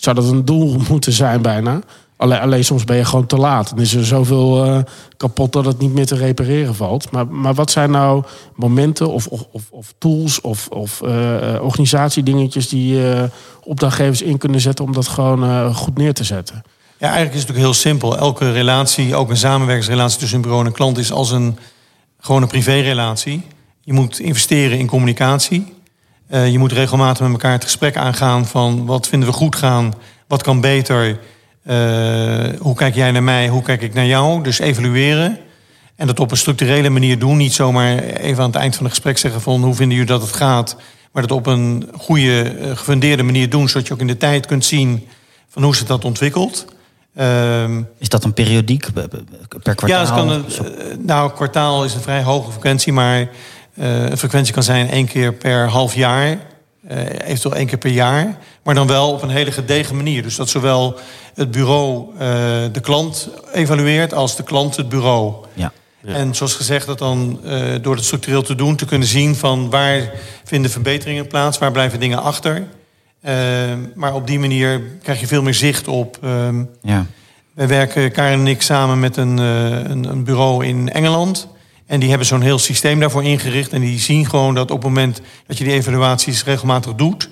[0.00, 1.80] zou dat een doel moeten zijn bijna.
[2.16, 3.68] Alleen, alleen soms ben je gewoon te laat.
[3.68, 4.78] Dan is er zoveel uh,
[5.16, 7.10] kapot dat het niet meer te repareren valt.
[7.10, 11.10] Maar, maar wat zijn nou momenten of, of, of tools of, of uh,
[11.62, 13.22] organisatiedingetjes die uh,
[13.64, 16.62] opdrachtgevers in kunnen zetten om dat gewoon goed neer te zetten?
[17.00, 18.16] Ja, eigenlijk is het natuurlijk heel simpel.
[18.16, 21.58] Elke relatie, ook een samenwerkingsrelatie tussen een bureau en een klant, is als een
[22.18, 23.42] gewoon een privérelatie.
[23.80, 25.72] Je moet investeren in communicatie.
[26.32, 29.92] Uh, je moet regelmatig met elkaar het gesprek aangaan van wat vinden we goed gaan,
[30.26, 31.18] wat kan beter,
[31.66, 31.76] uh,
[32.58, 34.42] hoe kijk jij naar mij, hoe kijk ik naar jou.
[34.42, 35.38] Dus evalueren.
[35.96, 37.36] En dat op een structurele manier doen.
[37.36, 40.22] Niet zomaar even aan het eind van het gesprek zeggen van hoe vinden jullie dat
[40.22, 40.76] het gaat.
[41.12, 43.68] Maar dat op een goede, uh, gefundeerde manier doen.
[43.68, 45.08] Zodat je ook in de tijd kunt zien
[45.48, 46.64] van hoe zich dat ontwikkelt.
[47.16, 49.88] Uh, is dat een periodiek per kwartaal?
[49.88, 50.44] Ja, dat kan een,
[50.98, 53.28] nou, kwartaal is een vrij hoge frequentie, maar
[53.74, 56.38] een frequentie kan zijn één keer per half jaar,
[56.90, 58.36] uh, eventueel één keer per jaar.
[58.62, 60.22] Maar dan wel op een hele gedegen manier.
[60.22, 60.98] Dus dat zowel
[61.34, 62.18] het bureau uh,
[62.72, 65.34] de klant evalueert als de klant het bureau.
[65.54, 65.72] Ja.
[66.02, 66.14] Ja.
[66.14, 69.70] En zoals gezegd, dat dan uh, door het structureel te doen, te kunnen zien van
[69.70, 70.10] waar
[70.44, 72.66] vinden verbeteringen plaats, waar blijven dingen achter.
[73.24, 73.32] Uh,
[73.94, 76.18] maar op die manier krijg je veel meer zicht op.
[76.24, 76.48] Uh,
[76.82, 77.06] ja.
[77.54, 81.48] Wij werken, Karen en ik, samen met een, een, een bureau in Engeland.
[81.90, 83.72] En die hebben zo'n heel systeem daarvoor ingericht.
[83.72, 87.30] En die zien gewoon dat op het moment dat je die evaluaties regelmatig doet,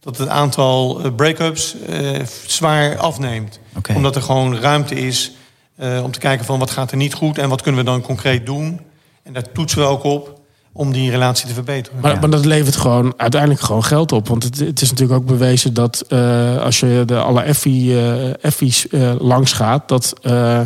[0.00, 3.60] dat het aantal uh, break-ups uh, zwaar afneemt.
[3.76, 3.96] Okay.
[3.96, 5.32] Omdat er gewoon ruimte is
[5.78, 8.00] uh, om te kijken van wat gaat er niet goed en wat kunnen we dan
[8.00, 8.80] concreet doen.
[9.22, 10.40] En daar toetsen we ook op.
[10.72, 12.00] om die relatie te verbeteren.
[12.00, 14.28] Maar, maar dat levert gewoon uiteindelijk gewoon geld op.
[14.28, 19.14] Want het, het is natuurlijk ook bewezen dat eh, als je de alle eh eh,
[19.18, 20.60] langs gaat, dat, eh,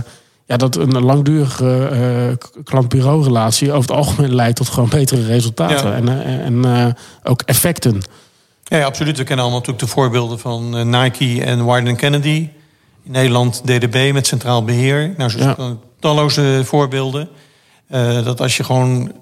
[0.51, 5.89] ja, dat een langdurige eh klant-bureau-relatie over het algemeen leidt tot gewoon betere resultaten.
[5.89, 5.95] Ja.
[5.95, 8.03] En, eh, en eh, ook effecten.
[8.65, 9.17] Ja, ja, absoluut.
[9.17, 12.49] We kennen allemaal natuurlijk de voorbeelden van Nike en Wieden Kennedy.
[13.05, 15.15] In Nederland DDB met centraal beheer.
[15.17, 15.55] Nou, zo Ja.
[15.57, 17.29] zijn talloze voorbeelden.
[17.89, 19.13] Eh, dat als je gewoon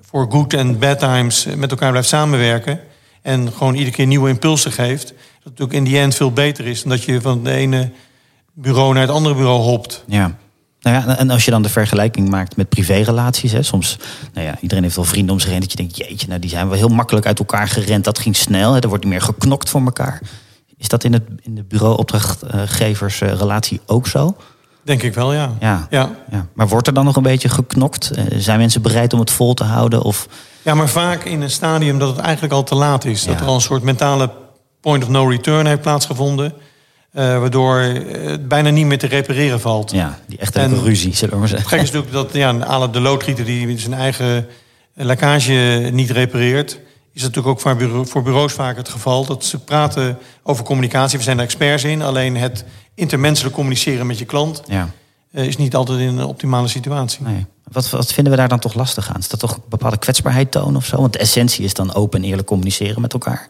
[0.00, 2.80] voor good en bad times met elkaar blijft samenwerken...
[3.22, 5.06] en gewoon iedere keer nieuwe impulsen geeft...
[5.06, 6.82] dat het natuurlijk in die end veel beter is...
[6.82, 7.90] dan dat je van het ene
[8.52, 10.04] bureau naar het andere bureau hopt.
[10.06, 10.36] Ja.
[10.86, 13.98] Nou ja, en als je dan de vergelijking maakt met privérelaties, hè, soms,
[14.32, 16.50] nou ja, iedereen heeft wel vrienden om zich heen dat je denkt, jeetje, nou die
[16.50, 19.22] zijn wel heel makkelijk uit elkaar gerend, dat ging snel, hè, er wordt niet meer
[19.22, 20.20] geknokt voor elkaar.
[20.78, 24.36] Is dat in, het, in de bureau-opdrachtgeversrelatie ook zo?
[24.82, 25.52] Denk ik wel, ja.
[25.60, 25.86] Ja.
[25.90, 26.46] Ja, ja.
[26.54, 28.10] Maar wordt er dan nog een beetje geknokt?
[28.10, 30.02] Eh, Zijn mensen bereid om het vol te houden?
[30.02, 30.28] Of,
[30.62, 33.24] Ja, maar vaak in een stadium dat het eigenlijk al te laat is.
[33.24, 34.30] Dat er al een soort mentale
[34.80, 36.52] point of no return heeft plaatsgevonden.
[37.16, 39.90] Eh, waardoor het bijna niet meer te repareren valt.
[39.90, 41.68] ja, die echte En- ruzie, zullen we maar zeggen.
[41.68, 44.46] Gek is natuurlijk dat ja, de loodgieter die zijn eigen
[44.94, 46.70] lekkage niet repareert...
[47.12, 49.24] is dat natuurlijk ook voor, bureau- voor bureaus vaak het geval.
[49.26, 51.18] Dat ze praten over communicatie.
[51.18, 52.02] We zijn er experts in.
[52.02, 54.62] Alleen het intermenselijk communiceren met je klant...
[54.66, 54.90] Ja.
[55.32, 57.22] eh, is niet altijd in een optimale situatie.
[57.24, 57.46] Nee.
[57.72, 59.18] Wat, wat vinden we daar dan toch lastig aan?
[59.20, 60.96] Is dat toch een bepaalde kwetsbaarheid tonen of zo?
[61.00, 63.48] Want de essentie is dan open en eerlijk communiceren met elkaar.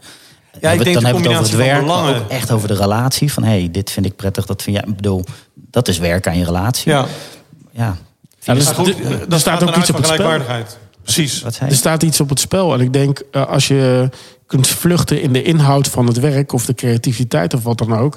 [0.60, 2.68] Ja, ik denk dan de hebben we het over het werk, maar ook echt over
[2.68, 3.32] de relatie.
[3.32, 4.84] Van hé, hey, dit vind ik prettig, dat vind jij.
[4.88, 6.92] Ik bedoel, dat is werk aan je relatie.
[6.92, 7.06] Ja,
[7.70, 7.96] ja.
[8.40, 10.16] Ja, dus maar goed, eh, er dat staat ook iets op het spel.
[10.16, 10.78] gelijkwaardigheid.
[11.02, 11.42] Precies.
[11.42, 12.74] Wat Er staat iets op het spel.
[12.74, 14.10] En ik denk, eh, als je
[14.46, 18.16] kunt vluchten in de inhoud van het werk of de creativiteit of wat dan ook.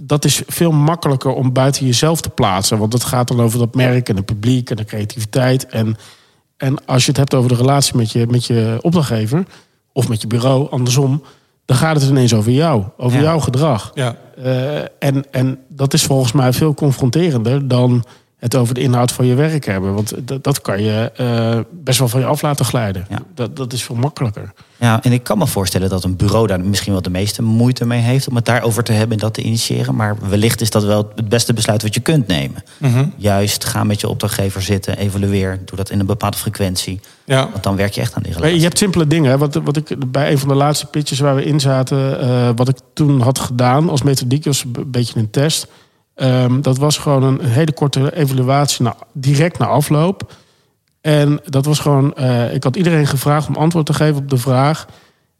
[0.00, 2.78] Dat is veel makkelijker om buiten jezelf te plaatsen.
[2.78, 5.66] Want het gaat dan over dat merk en het publiek en de creativiteit.
[5.66, 5.96] En,
[6.56, 9.44] en als je het hebt over de relatie met je, met je opdrachtgever
[9.92, 11.22] of met je bureau, andersom.
[11.66, 13.24] Dan gaat het ineens over jou, over Ja.
[13.24, 13.90] jouw gedrag.
[13.94, 14.16] Ja.
[14.42, 18.04] Eh, en, en dat is volgens mij veel confronterender dan
[18.38, 19.94] het over de inhoud van je werk hebben.
[19.94, 23.06] Want dat, dat kan je eh, best wel van je af laten glijden.
[23.08, 23.22] Ja.
[23.34, 24.52] Dat, dat is veel makkelijker.
[24.76, 27.86] Ja, en ik kan me voorstellen dat een bureau daar misschien wel de meeste moeite
[27.86, 29.94] mee heeft om het daarover te hebben en dat te initiëren.
[29.94, 32.62] Maar wellicht is dat wel het beste besluit wat je kunt nemen.
[32.78, 33.04] Mhm.
[33.16, 37.00] Juist ga met je opdrachtgever zitten, evalueer, doe dat in een bepaalde frequentie.
[37.24, 37.48] Ja.
[37.50, 38.56] Want dan werk je echt aan die relatie.
[38.56, 39.30] je hebt simpele dingen.
[39.30, 39.38] hè.
[39.38, 42.68] Wat, wat ik bij een van de laatste pitches waar we in zaten, eh, wat
[42.68, 45.66] ik toen had gedaan als methodiek, was een beetje een test.
[46.16, 50.34] Ehm, dat was gewoon een, een hele korte evaluatie na, direct na afloop.
[51.00, 54.36] En dat was gewoon, eh, ik had iedereen gevraagd om antwoord te geven op de
[54.36, 54.86] vraag: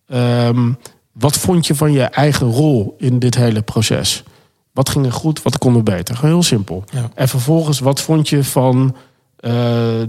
[0.07, 0.73] ehm,
[1.13, 4.25] wat vond je van je eigen rol in dit hele proces?
[4.73, 6.15] Wat ging er goed, wat kon er beter?
[6.15, 6.85] Gewoon heel simpel.
[6.93, 7.11] Ja.
[7.15, 8.97] En vervolgens, wat vond je van
[9.37, 9.51] eh,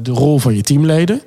[0.02, 1.22] de rol van je teamleden?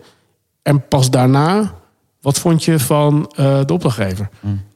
[0.63, 1.75] En pas daarna,
[2.21, 4.29] wat vond je van eh, de opdrachtgever?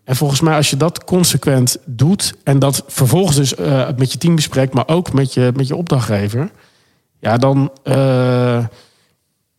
[0.05, 4.19] En volgens mij, als je dat consequent doet en dat vervolgens dus eh, met je
[4.19, 6.51] team bespreekt, maar ook met je, met je opdrachtgever,
[7.19, 7.71] ja, dan.
[7.83, 8.65] eh,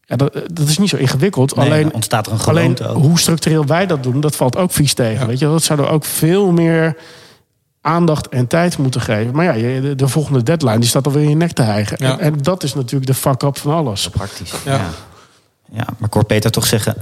[0.07, 1.55] ja, dat, dat is niet zo ingewikkeld.
[1.55, 3.03] Nee, alleen dan ontstaat er een alleen gewoonte ook.
[3.03, 5.19] hoe structureel wij dat doen, dat valt ook vies tegen.
[5.19, 5.25] Ja.
[5.25, 6.97] Weet je, dat zouden we ook veel meer
[7.81, 9.35] aandacht en tijd moeten geven.
[9.35, 11.97] Maar ja, je- de, de volgende deadline die staat alweer in je nek te hijgen.
[11.99, 12.11] Ja.
[12.11, 14.09] En, en dat is natuurlijk de fuck-up van alles.
[14.09, 14.53] Praktisch.
[14.65, 14.73] Ja.
[14.75, 14.89] Ja.
[15.71, 15.85] Ja.
[15.97, 16.95] maar ik hoor Peter toch zeggen,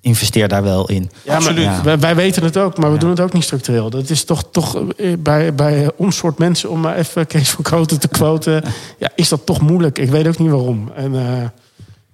[0.00, 1.10] investeer daar wel in.
[1.22, 1.82] Ja, Absoluut.
[1.82, 3.90] Wij, wij weten het ook, maar we doen het ook niet structureel.
[3.90, 7.64] Dat is toch, toch eh, bij, bij ons soort mensen, om maar even Kees van
[7.64, 8.64] Koten te quoten...
[8.98, 9.98] ja, is dat toch moeilijk.
[9.98, 10.90] Ik weet ook niet waarom.
[10.96, 11.48] En, eh,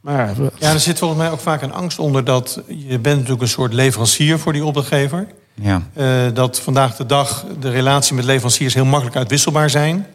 [0.01, 2.99] maar ja, we- Ja, er zit volgens mij ook vaak een angst onder dat je
[2.99, 5.27] bent natuurlijk een soort leverancier voor die opdrachtgever.
[5.63, 5.83] Ja.
[5.95, 10.07] Eh, dat vandaag de dag de relatie met leveranciers heel makkelijk uitwisselbaar zijn.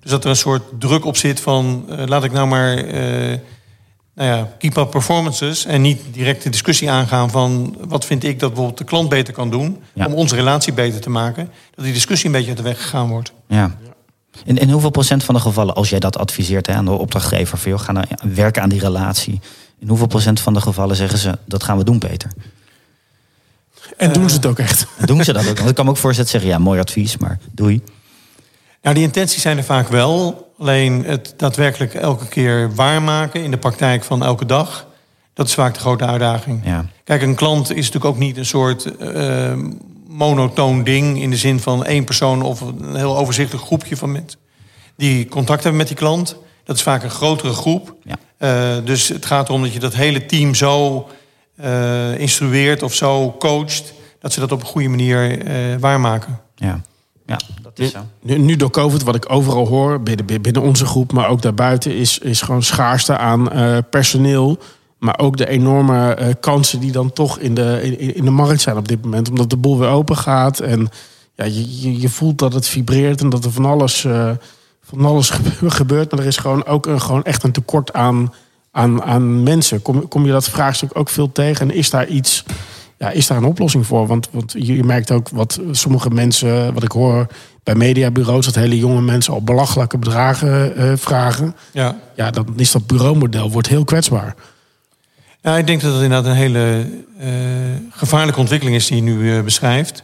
[0.00, 3.38] Dus dat er een soort druk op zit van eh, laat ik nou maar eh,
[4.14, 8.38] nou ja, keep up performances en niet direct de discussie aangaan van wat vind ik
[8.38, 10.06] dat bijvoorbeeld de klant beter kan doen Ja.
[10.06, 11.50] om onze relatie beter te maken.
[11.74, 13.32] Dat die discussie een beetje uit de weg gegaan wordt.
[13.48, 13.76] Ja.
[14.44, 17.58] In, in hoeveel procent van de gevallen, als jij dat adviseert hè, aan de opdrachtgever,
[17.58, 19.40] van, joh, ga nou werken aan die relatie.
[19.78, 22.30] In hoeveel procent van de gevallen zeggen ze, dat gaan we doen, Peter?
[23.96, 24.86] en doen ze het ook echt.
[24.98, 25.56] En doen ze dat ook?
[25.56, 27.82] Want ik kan me ook voorstellen zeggen, ja, mooi advies, maar doei.
[28.82, 30.43] Nou, die intenties zijn er vaak wel.
[30.58, 34.86] Alleen het daadwerkelijk elke keer waarmaken in de praktijk van elke dag.
[35.34, 36.60] Dat is vaak de grote uitdaging.
[36.64, 36.86] Ja.
[37.04, 39.52] Kijk, een klant is natuurlijk ook niet een soort eh,
[40.08, 41.22] monotoon ding...
[41.22, 44.38] in de zin van één persoon of een heel overzichtelijk groepje van mensen...
[44.96, 46.36] die contact hebben met die klant.
[46.64, 47.94] Dat is vaak een grotere groep.
[48.04, 48.16] Ja.
[48.36, 51.06] Eh, dus het gaat erom dat je dat hele team zo
[51.56, 53.92] eh, instrueert of zo coacht...
[54.20, 56.40] dat ze dat op een goede manier eh, waarmaken.
[56.54, 56.80] Ja.
[57.26, 57.98] Ja, dat is zo.
[58.22, 61.96] Nu, nu door COVID, wat ik overal hoor, binnen, binnen onze groep, maar ook daarbuiten,
[61.96, 64.58] is, is gewoon schaarste aan eh, personeel.
[64.98, 68.60] Maar ook de enorme eh, kansen die dan toch in de, in, in de markt
[68.60, 69.28] zijn op dit moment.
[69.28, 70.60] Omdat de boel weer open gaat.
[70.60, 70.88] En
[71.34, 74.30] ja, je, je, je voelt dat het vibreert en dat er van alles, eh,
[74.82, 76.10] van alles gebe- gebeurt.
[76.10, 78.34] Maar er is gewoon ook een, gewoon echt een tekort aan,
[78.70, 79.82] aan, aan mensen.
[79.82, 81.70] Kom, kom je dat vraagstuk ook veel tegen?
[81.70, 82.44] En is daar iets,
[83.04, 84.06] ja, is daar een oplossing voor?
[84.06, 87.26] Want, want je, merkt ook wat sommige mensen, wat ik hoor
[87.62, 91.56] bij mediabureaus, dat hele jonge mensen al belachelijke bedragen eh, vragen.
[91.72, 91.96] Ja.
[92.14, 94.34] Ja, dan is dat bureaumodel wordt heel kwetsbaar.
[95.42, 96.86] Ja, ik denk dat het inderdaad een hele
[97.18, 97.28] eh,
[97.90, 100.02] gevaarlijke ontwikkeling is die je nu eh, beschrijft.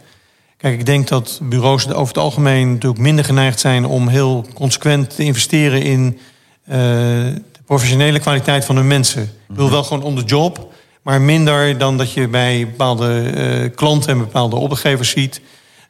[0.57, 5.17] Kijk, ik denk dat bureaus over het algemeen natuurlijk minder geneigd zijn om heel consequent
[5.17, 6.19] te investeren in
[6.65, 9.23] de professionele kwaliteit van hun mensen.
[9.23, 13.75] Ik wil wel gewoon on the job, maar minder dan dat je bij bepaalde eh,
[13.75, 15.41] klanten en bepaalde opdrachtgevers ziet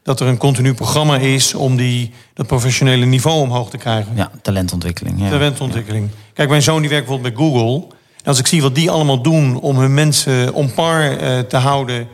[0.03, 4.13] dat er een continu programma is om die, dat professionele niveau omhoog te krijgen.
[4.17, 5.21] Ja, talentontwikkeling.
[5.21, 5.29] Ja.
[5.29, 6.11] Talentontwikkeling.
[6.35, 7.87] Kijk, mijn zoon die werkt bijvoorbeeld bij Google.
[8.17, 11.57] En als ik zie wat die allemaal doen om hun mensen om par eh, te
[11.57, 12.09] houden...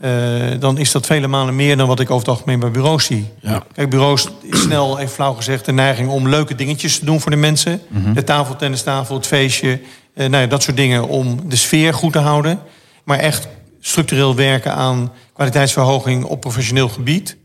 [0.00, 0.10] eh,
[0.58, 3.28] dan is dat vele malen meer dan wat ik over het algemeen bij bureaus zie.
[3.40, 3.62] Ja.
[3.74, 5.64] Kijk, bureaus is snel, even flauw gezegd...
[5.64, 7.80] de neiging om leuke dingetjes te doen voor de mensen.
[8.14, 9.80] De tafeltennistafel, het feestje.
[10.14, 12.58] Eh, nou ja, dat soort dingen om de sfeer goed te houden.
[13.04, 13.48] Maar echt
[13.80, 17.36] structureel werken aan kwaliteitsverhoging op professioneel gebied...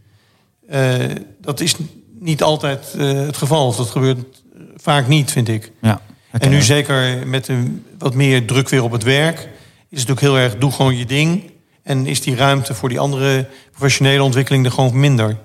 [0.69, 0.93] eh,
[1.41, 1.75] dat is
[2.19, 3.67] niet altijd eh, het geval.
[3.67, 4.43] Of dat gebeurt
[4.75, 5.71] vaak niet, vind ik.
[5.81, 6.01] Ja.
[6.31, 9.49] En nu zeker met een, wat meer druk weer op het werk...
[9.89, 11.51] is het ook heel erg, doe gewoon je ding.
[11.83, 15.37] En is die ruimte voor die andere professionele ontwikkeling er gewoon minder.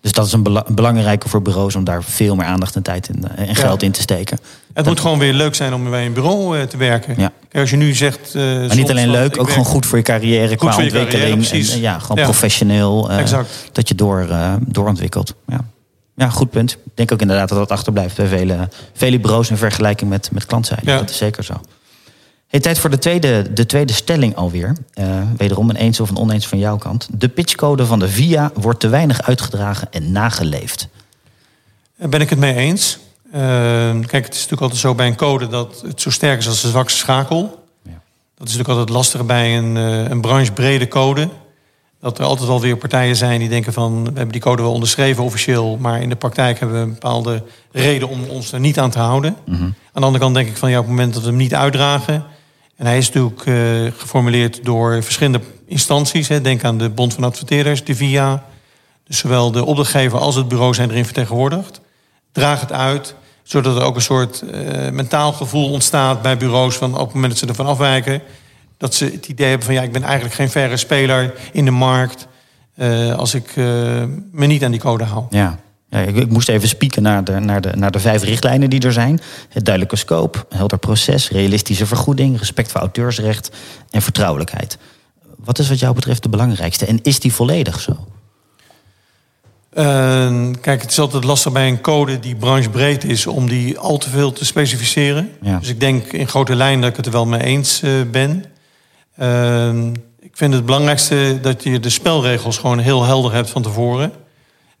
[0.00, 3.08] Dus dat is een bela- belangrijke voor bureaus om daar veel meer aandacht en tijd
[3.08, 4.38] in, eh, en geld in te steken.
[4.74, 7.14] Het moet gewoon weer leuk zijn om bij een bureau eh, te werken.
[7.18, 7.32] Ja.
[7.52, 8.34] Als je nu zegt...
[8.34, 10.88] eh, Maar niet alleen leuk, ook werk- gewoon goed voor je carrière qua voor je
[10.90, 11.48] carrière, ontwikkeling.
[11.48, 11.68] precies.
[11.70, 12.22] en, en ja, gewoon Ja.
[12.24, 13.10] professioneel.
[13.10, 13.48] Exact.
[13.72, 15.34] Dat je door, eh, doorontwikkelt.
[15.46, 15.60] Ja.
[16.16, 16.72] ja, goed punt.
[16.72, 20.46] Ik denk ook inderdaad dat dat achterblijft bij vele, vele bureaus in vergelijking met, met
[20.46, 20.90] klantzijde.
[20.90, 20.98] Ja.
[20.98, 21.54] Dat is zeker zo.
[22.46, 24.76] Hey, tijd voor de tweede, de tweede stelling alweer.
[24.92, 27.08] Eh, wederom een eens of een oneens van jouw kant.
[27.12, 30.88] De pitchcode van de VIA wordt te weinig uitgedragen en nageleefd.
[31.96, 32.98] Daar ben ik het mee eens.
[33.32, 33.40] Eh,
[34.06, 36.60] kijk, het is natuurlijk altijd zo bij een code dat het zo sterk is als
[36.60, 37.64] de zwakste schakel.
[37.82, 37.90] Ja.
[38.36, 41.28] Dat is natuurlijk altijd lastig bij een, eh, een branchebrede code.
[42.00, 44.04] Dat er altijd wel weer partijen zijn die denken van...
[44.04, 45.76] we hebben die code wel onderschreven officieel...
[45.76, 48.98] maar in de praktijk hebben we een bepaalde reden om ons er niet aan te
[48.98, 49.36] houden.
[49.48, 51.54] Aan de andere kant denk ik van ja, op het moment dat we hem niet
[51.54, 52.24] uitdragen...
[52.76, 56.28] en hij is natuurlijk eh, geformuleerd door verschillende instanties.
[56.28, 58.44] Hè, denk aan de Bond van Adverteerders, de VIA...
[59.06, 61.80] Dus zowel de opdrachtgever als het bureau zijn erin vertegenwoordigd.
[62.32, 66.94] Draag het uit, zodat er ook een soort eh, mentaal gevoel ontstaat bij bureaus van
[66.94, 68.22] op het moment dat ze ervan afwijken,
[68.76, 71.70] dat ze het idee hebben van ja, ik ben eigenlijk geen verre speler in de
[71.70, 72.26] markt
[72.74, 75.24] eh, als ik me niet aan die code hou.
[75.30, 75.58] Ja.
[75.96, 78.80] Ja, ik, ik moest even spieken naar de, naar, de, naar de vijf richtlijnen die
[78.80, 79.20] er zijn.
[79.48, 83.50] Het duidelijke scope, helder proces, realistische vergoeding, respect voor auteursrecht
[83.90, 84.78] en vertrouwelijkheid.
[85.36, 86.86] Wat is wat jou betreft de belangrijkste?
[86.86, 88.06] En is die volledig zo?
[89.70, 93.98] Eh, kijk, het is altijd lastig bij een code die branchebreed is om die al
[93.98, 95.30] te veel te specificeren.
[95.42, 95.58] Ja.
[95.58, 98.44] Dus ik denk in grote lijnen dat ik het er wel mee eens eh, ben.
[99.14, 99.74] Eh,
[100.20, 104.12] ik vind het belangrijkste dat je de spelregels gewoon heel helder hebt van tevoren.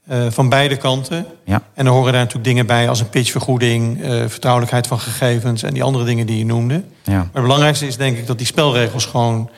[0.06, 1.26] Eh, van beide kanten.
[1.44, 1.62] Ja.
[1.74, 5.74] En er horen daar natuurlijk dingen bij als een pitchvergoeding, eh, vertrouwelijkheid van gegevens en
[5.74, 6.82] die andere dingen die je noemde.
[7.04, 7.12] Ja.
[7.12, 9.50] Maar het belangrijkste is denk ik dat die spelregels gewoon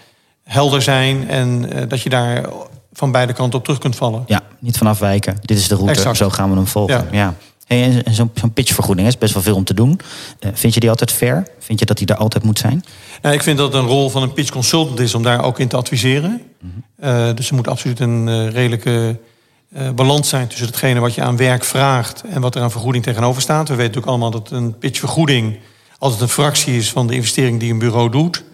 [0.45, 2.45] helder zijn en eh, dat je daar
[2.93, 4.25] van beide kanten op terug kunt vallen.
[4.27, 5.37] ja, niet van afwijken.
[5.41, 6.17] Dit is de route, Exact.
[6.17, 7.09] zo gaan we hem volgen.
[7.11, 7.19] Ja.
[7.19, 7.35] Ja.
[7.67, 10.01] Hey, en zo'n pitchvergoeding is best wel veel om te doen.
[10.53, 11.47] Vind je die altijd fair?
[11.59, 12.85] Vind je dat die er altijd moet zijn?
[13.23, 15.59] Nou, ik vind dat het een rol van een pitch consultant is om daar ook
[15.59, 16.43] in te adviseren.
[16.97, 19.19] Eh, dus er moet absoluut een redelijke
[19.73, 23.05] eh, balans zijn tussen hetgene wat je aan werk vraagt en wat er aan vergoeding
[23.05, 23.69] tegenover staat.
[23.69, 25.59] We weten natuurlijk allemaal dat een pitchvergoeding
[25.99, 28.45] altijd een fractie is van de investering die een bureau doet.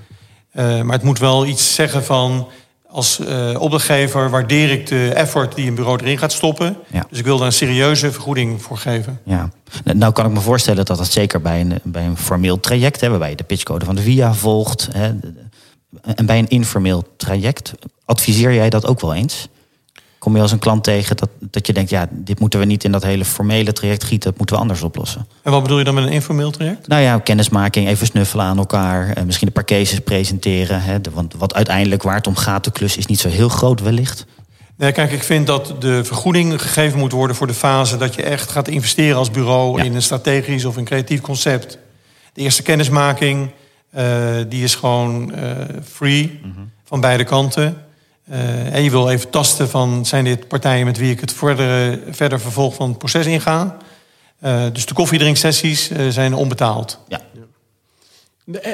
[0.50, 2.48] Eh, maar het moet wel iets zeggen van
[2.88, 6.76] als eh, opdrachtgever waardeer ik de effort die een bureau erin gaat stoppen.
[6.90, 7.06] Ja.
[7.08, 9.20] Dus ik wil daar een serieuze vergoeding voor geven.
[9.24, 9.50] Ja.
[9.84, 13.00] Nou, Nou kan ik me voorstellen dat dat zeker bij een, bij een formeel traject,
[13.00, 15.12] hè, waarbij je de pitchcode van de VIA volgt, hè,
[16.14, 17.72] en bij een informeel traject,
[18.04, 19.48] adviseer jij dat ook wel eens?
[20.24, 22.84] Kom je als een klant tegen dat, dat je denkt, ja, dit moeten we niet
[22.84, 25.26] in dat hele formele traject gieten, dat moeten we anders oplossen?
[25.42, 26.88] En wat bedoel je dan met een informeel traject?
[26.88, 30.82] Nou ja, kennismaking, even snuffelen aan elkaar, eh, misschien een paar cases presenteren.
[30.82, 33.80] Hè, want wat uiteindelijk waar het om gaat, de klus is niet zo heel groot
[33.80, 34.26] wellicht.
[34.76, 38.22] Nee, kijk, ik vind dat de vergoeding gegeven moet worden voor de fase dat je
[38.22, 39.84] echt gaat investeren als bureau Ja.
[39.84, 41.78] in een strategisch of een creatief concept.
[42.32, 43.50] De eerste kennismaking,
[43.90, 44.04] eh,
[44.48, 45.50] die is gewoon eh,
[45.92, 46.40] free
[46.84, 47.76] van beide kanten.
[48.24, 51.98] Eh, en je wil even tasten van, zijn dit partijen met wie ik het verder,
[52.10, 53.76] verder vervolg van het proces inga?
[54.38, 56.98] Eh, dus de koffiedrinksessies eh, zijn onbetaald.
[57.08, 57.20] Ja,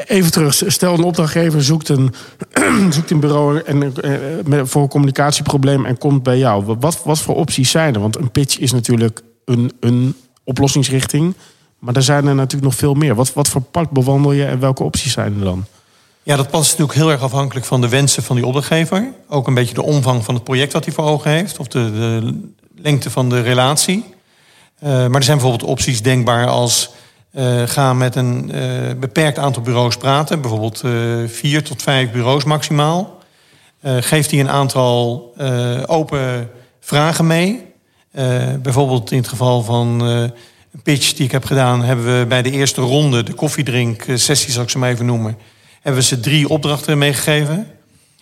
[0.07, 0.63] Even terug.
[0.67, 2.15] Stel een opdrachtgever zoekt een,
[2.95, 6.77] zoekt een bureau en, eh, voor een communicatieprobleem en komt bij jou.
[6.79, 8.01] Wat, wat voor opties zijn er?
[8.01, 11.35] Want een pitch is natuurlijk een, een oplossingsrichting.
[11.79, 13.15] Maar er zijn er natuurlijk nog veel meer.
[13.15, 15.65] Wat, wat voor pad bewandel je en welke opties zijn er dan?
[16.23, 19.13] Ja, dat past natuurlijk heel erg afhankelijk van de wensen van die opdrachtgever.
[19.29, 21.59] Ook een beetje de omvang van het project wat hij voor ogen heeft.
[21.59, 22.41] Of de, de
[22.77, 24.05] lengte van de relatie.
[24.79, 26.91] Eh, maar er zijn bijvoorbeeld opties denkbaar als...
[27.33, 28.61] eh, ga met een eh,
[28.97, 30.41] beperkt aantal bureaus praten.
[30.41, 30.83] Bijvoorbeeld
[31.27, 33.19] vier tot vijf bureaus maximaal.
[33.83, 35.33] Geef die een aantal
[35.87, 37.65] open vragen mee.
[38.63, 40.01] Bijvoorbeeld in het geval van
[40.73, 41.83] een pitch die ik heb gedaan...
[41.83, 45.07] hebben we bij de eerste ronde, de koffiedrink eh, sessie zal ik ze maar even
[45.07, 45.37] noemen...
[45.81, 47.71] hebben we ze drie opdrachten meegegeven.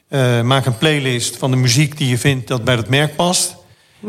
[0.08, 3.56] Eh, maak een playlist van de muziek die je vindt dat bij dat merk past.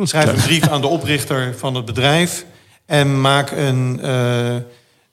[0.03, 2.45] Schrijf een brief aan de oprichter van het bedrijf.
[2.85, 4.55] En maak een eh,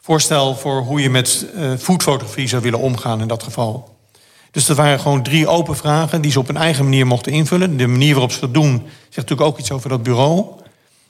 [0.00, 3.96] voorstel voor hoe je met eh, foodfotografie zou willen omgaan in dat geval.
[4.50, 7.76] Dus dat waren gewoon drie open vragen die ze op hun eigen manier mochten invullen.
[7.76, 10.44] De manier waarop ze dat doen zegt natuurlijk ook iets over dat bureau.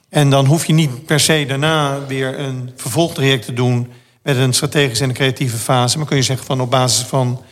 [0.09, 3.93] En dan hoef je niet per se daarna weer een vervolgtraject te doen
[4.27, 5.99] met een strategische en een creatieve fase.
[5.99, 7.43] Maar kun je zeggen van op basis van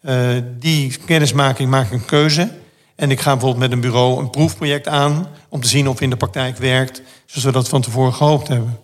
[0.00, 2.50] eh, die kennismaking maak ik een keuze.
[2.96, 6.02] En ik ga bijvoorbeeld met een bureau een proefproject aan om te zien of het
[6.02, 8.78] in de praktijk werkt, zoals we dat van tevoren gehoopt hebben.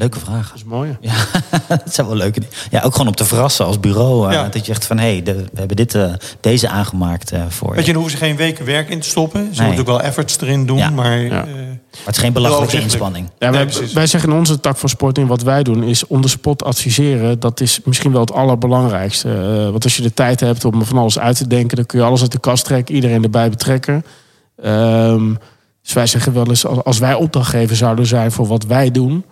[0.00, 0.46] Leuke vraag.
[0.48, 0.96] Dat is mooi.
[1.00, 1.14] Ja,
[1.68, 2.54] dat zijn wel leuke dingen.
[2.70, 4.26] Ja, ook gewoon om te verrassen als bureau.
[4.26, 4.48] eh, Ja.
[4.48, 7.78] Dat je echt van, hé, hey, we hebben dit, eh, deze aangemaakt eh, voor Weet
[7.78, 7.80] je.
[7.80, 9.40] je, daar hoeven ze geen weken werk in te stoppen.
[9.40, 10.90] Ze moeten natuurlijk wel efforts erin doen, Ja.
[10.90, 11.44] maar Ja.
[11.44, 13.30] Maar het is geen belachelijke inspanning.
[13.38, 13.92] Ja, wij, precies.
[13.92, 17.40] wij zeggen in onze tak van sporting, wat wij doen, is on the spot adviseren.
[17.40, 19.28] Dat is misschien wel het allerbelangrijkste.
[19.32, 21.98] Eh, want als je de tijd hebt om van alles uit te denken, dan kun
[21.98, 24.04] je alles uit de kast trekken, iedereen erbij betrekken.
[24.62, 25.34] Ehm,
[25.82, 29.24] dus wij zeggen wel eens, als, als wij opdrachtgever zouden zijn voor wat wij doen,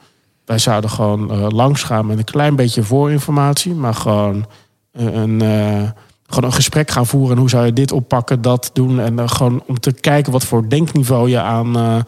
[0.49, 4.47] wij zouden gewoon eh langs gaan met een klein beetje voorinformatie, maar gewoon
[4.93, 5.91] een, een, eh,
[6.27, 7.31] gewoon een gesprek gaan voeren.
[7.31, 9.01] En hoe zou je dit oppakken, dat doen.
[9.01, 11.99] En dan gewoon om te kijken wat voor denkniveau je aan, eh,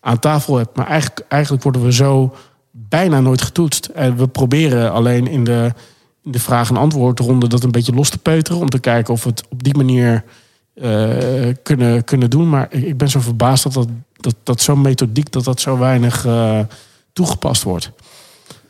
[0.00, 0.76] aan tafel hebt.
[0.76, 2.34] Maar eigenlijk, eigenlijk worden we zo
[2.70, 3.86] bijna nooit getoetst.
[3.86, 5.72] En we proberen alleen in de,
[6.22, 8.60] in de vraag- en antwoordronde dat een beetje los te peuteren.
[8.60, 10.24] Om te kijken of we het op die manier
[10.74, 12.48] eh, kunnen, kunnen doen.
[12.48, 16.26] Maar ik, ben zo verbaasd dat, dat, dat, dat zo'n methodiek dat dat zo weinig
[16.26, 16.60] eh,
[17.16, 17.90] toegepast wordt.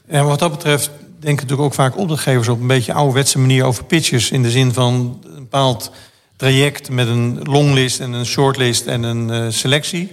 [0.09, 3.85] Ja, wat dat betreft denken natuurlijk ook vaak opdrachtgevers op een beetje ouderwetse manier over
[3.85, 4.31] pitches.
[4.31, 5.91] In de zin van een bepaald
[6.37, 10.13] traject met een longlist en een shortlist en een eh, selectie.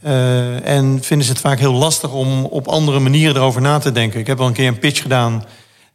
[0.00, 3.92] Eh, en vinden ze het vaak heel lastig om op andere manieren erover na te
[3.92, 4.20] denken.
[4.20, 5.44] Ik heb wel een keer een pitch gedaan.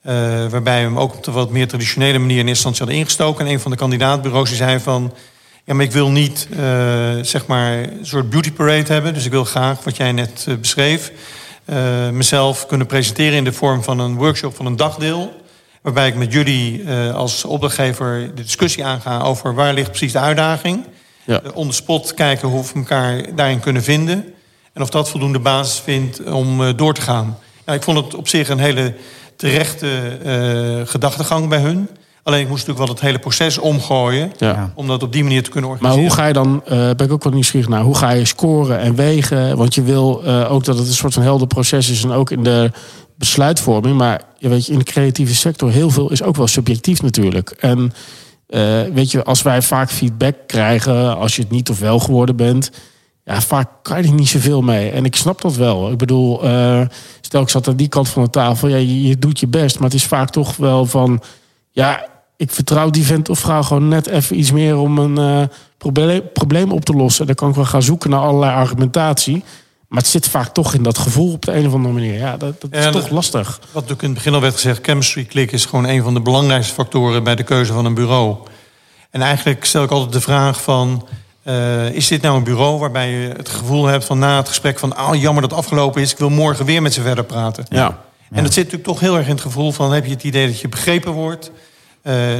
[0.01, 0.13] eh,
[0.49, 3.45] waarbij we hem ook op de wat meer traditionele manier in eerste instantie hadden ingestoken.
[3.45, 5.13] En een van de kandidaatbureaus die zei van.
[5.65, 6.47] Ja, maar ik wil niet
[7.21, 9.13] zeg maar een soort beauty parade hebben.
[9.13, 11.12] Dus ik wil graag, wat jij net beschreef,
[11.69, 15.41] eh, mezelf kunnen presenteren in de vorm van een workshop van een dagdeel.
[15.82, 20.19] Waarbij ik met jullie eh, als opdrachtgever de discussie aanga over waar ligt precies de
[20.19, 20.86] uitdaging.
[21.25, 21.41] Ja.
[21.41, 24.34] Eh, on the spot kijken hoe we elkaar daarin kunnen vinden.
[24.73, 27.38] En of dat voldoende basis vindt om door te gaan.
[27.65, 28.93] Ja, ik vond het op zich een hele
[29.36, 30.17] terechte
[30.86, 31.89] gedachtegang bij hun.
[32.30, 34.32] Alleen ik moest natuurlijk wel het hele proces omgooien.
[34.38, 34.72] Ja.
[34.76, 36.15] Om dat op die manier te kunnen Maar organiseren.
[36.15, 38.80] hoe ga je dan, eh ben ik ook wel nieuwsgierig naar, hoe ga je scoren
[38.80, 39.58] en wegen?
[39.58, 42.32] Want je wil eh, ook dat het een soort van helder proces is en ook
[42.32, 42.72] in de
[43.15, 43.98] besluitvorming.
[43.98, 47.50] Maar je weet je, in de creatieve sector, heel veel is ook wel subjectief natuurlijk.
[47.50, 47.94] En
[48.48, 52.36] eh, weet je, als wij vaak feedback krijgen, als je het niet of wel geworden
[52.36, 52.72] bent,
[53.26, 54.89] ja, vaak kan je er niet zoveel mee.
[54.89, 55.92] En ik snap dat wel.
[55.92, 56.82] Ik bedoel, eh,
[57.22, 59.76] stel ik zat aan die kant van de tafel, ja, je, je doet je best,
[59.76, 61.22] maar het is vaak toch wel van,
[61.72, 62.08] ja,
[62.39, 65.47] ik vertrouw die vent of vrouw gewoon net even iets meer om een eh,
[65.78, 67.25] probleem, probleem op te lossen.
[67.25, 69.43] Dan kan ik wel gaan zoeken naar allerlei argumentatie.
[69.88, 72.13] Maar het zit vaak toch in dat gevoel op de een of andere manier.
[72.13, 73.47] Ja, dat, dat is Ja, toch dat- lastig.
[73.60, 76.21] Wat natuurlijk in het begin al werd gezegd, chemistry click is gewoon een van de
[76.21, 78.36] belangrijkste factoren bij de keuze van een bureau.
[79.10, 81.08] En eigenlijk stel ik altijd de vraag van,
[81.43, 84.80] eh, is dit nou een bureau waarbij je het gevoel hebt van na het gesprek
[84.80, 87.65] van, ah jammer dat het afgelopen is, ik wil morgen weer met ze verder praten.
[87.69, 88.02] Ja.
[88.32, 90.47] En dat zit natuurlijk toch heel erg in het gevoel van, heb je het idee
[90.47, 91.52] dat je begrepen wordt,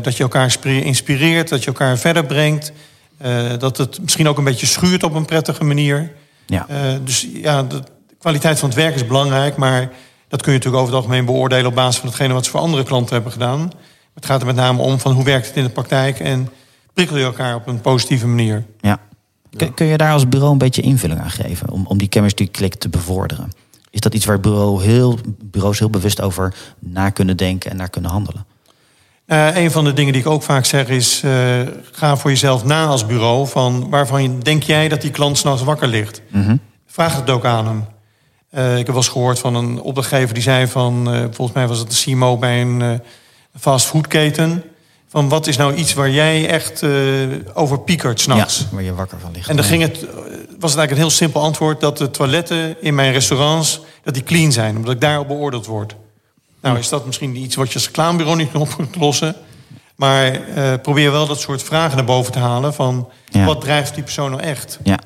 [0.02, 2.72] dat je elkaar inspire- inspireert, dat je elkaar verder brengt,
[3.19, 6.12] eh, dat het misschien ook een beetje schuurt op een prettige manier.
[6.45, 6.65] Ja.
[6.67, 7.84] Eh, dus ja, de
[8.20, 9.91] kwaliteit van het werk is belangrijk, maar
[10.28, 12.60] dat kun je natuurlijk over het algemeen beoordelen op basis van hetgene wat ze voor
[12.60, 13.72] andere klanten hebben gedaan.
[14.14, 16.49] Het gaat er met name om van hoe werkt het in de praktijk en
[16.93, 18.66] prikkel je elkaar op een positieve manier.
[18.80, 18.99] Ja.
[19.57, 22.47] Kun, kun je daar als bureau een beetje invulling aan geven om, om die chemistry
[22.47, 23.51] click te bevorderen?
[23.89, 27.89] Is dat iets waar bureau heel, bureaus heel bewust over na kunnen denken en naar
[27.89, 28.45] kunnen handelen?
[29.30, 31.32] Eh, een van de dingen die ik ook vaak zeg is, eh,
[31.91, 35.88] ga voor jezelf na als bureau van waarvan denk jij dat die klant s'nachts wakker
[35.88, 36.21] ligt.
[36.88, 37.86] Vraag het ook aan hem.
[38.53, 41.05] Uh, ik heb wel eens gehoord van een opdrachtgever die zei van...
[41.32, 43.01] Volgens mij was het een CMO bij een
[43.59, 44.63] fastfoodketen...
[45.07, 46.84] van wat is nou iets waar jij echt
[47.53, 48.59] over piekert s'nachts?
[48.59, 49.49] Ja, waar je wakker van ligt.
[49.49, 49.99] En dan ging het,
[50.59, 51.82] was het eigenlijk een heel simpel antwoord...
[51.82, 54.75] dat de toiletten in mijn restaurants dat die clean zijn.
[54.75, 55.95] Omdat ik daarop beoordeeld word.
[56.62, 59.36] Nou is dat misschien iets wat je als reclamebureau niet op kunt lossen...
[59.95, 60.39] Maar
[60.82, 62.74] probeer wel dat soort vragen naar boven te halen...
[62.74, 63.45] van ja.
[63.45, 64.80] wat drijft die persoon nou echt?
[64.84, 64.99] Ja.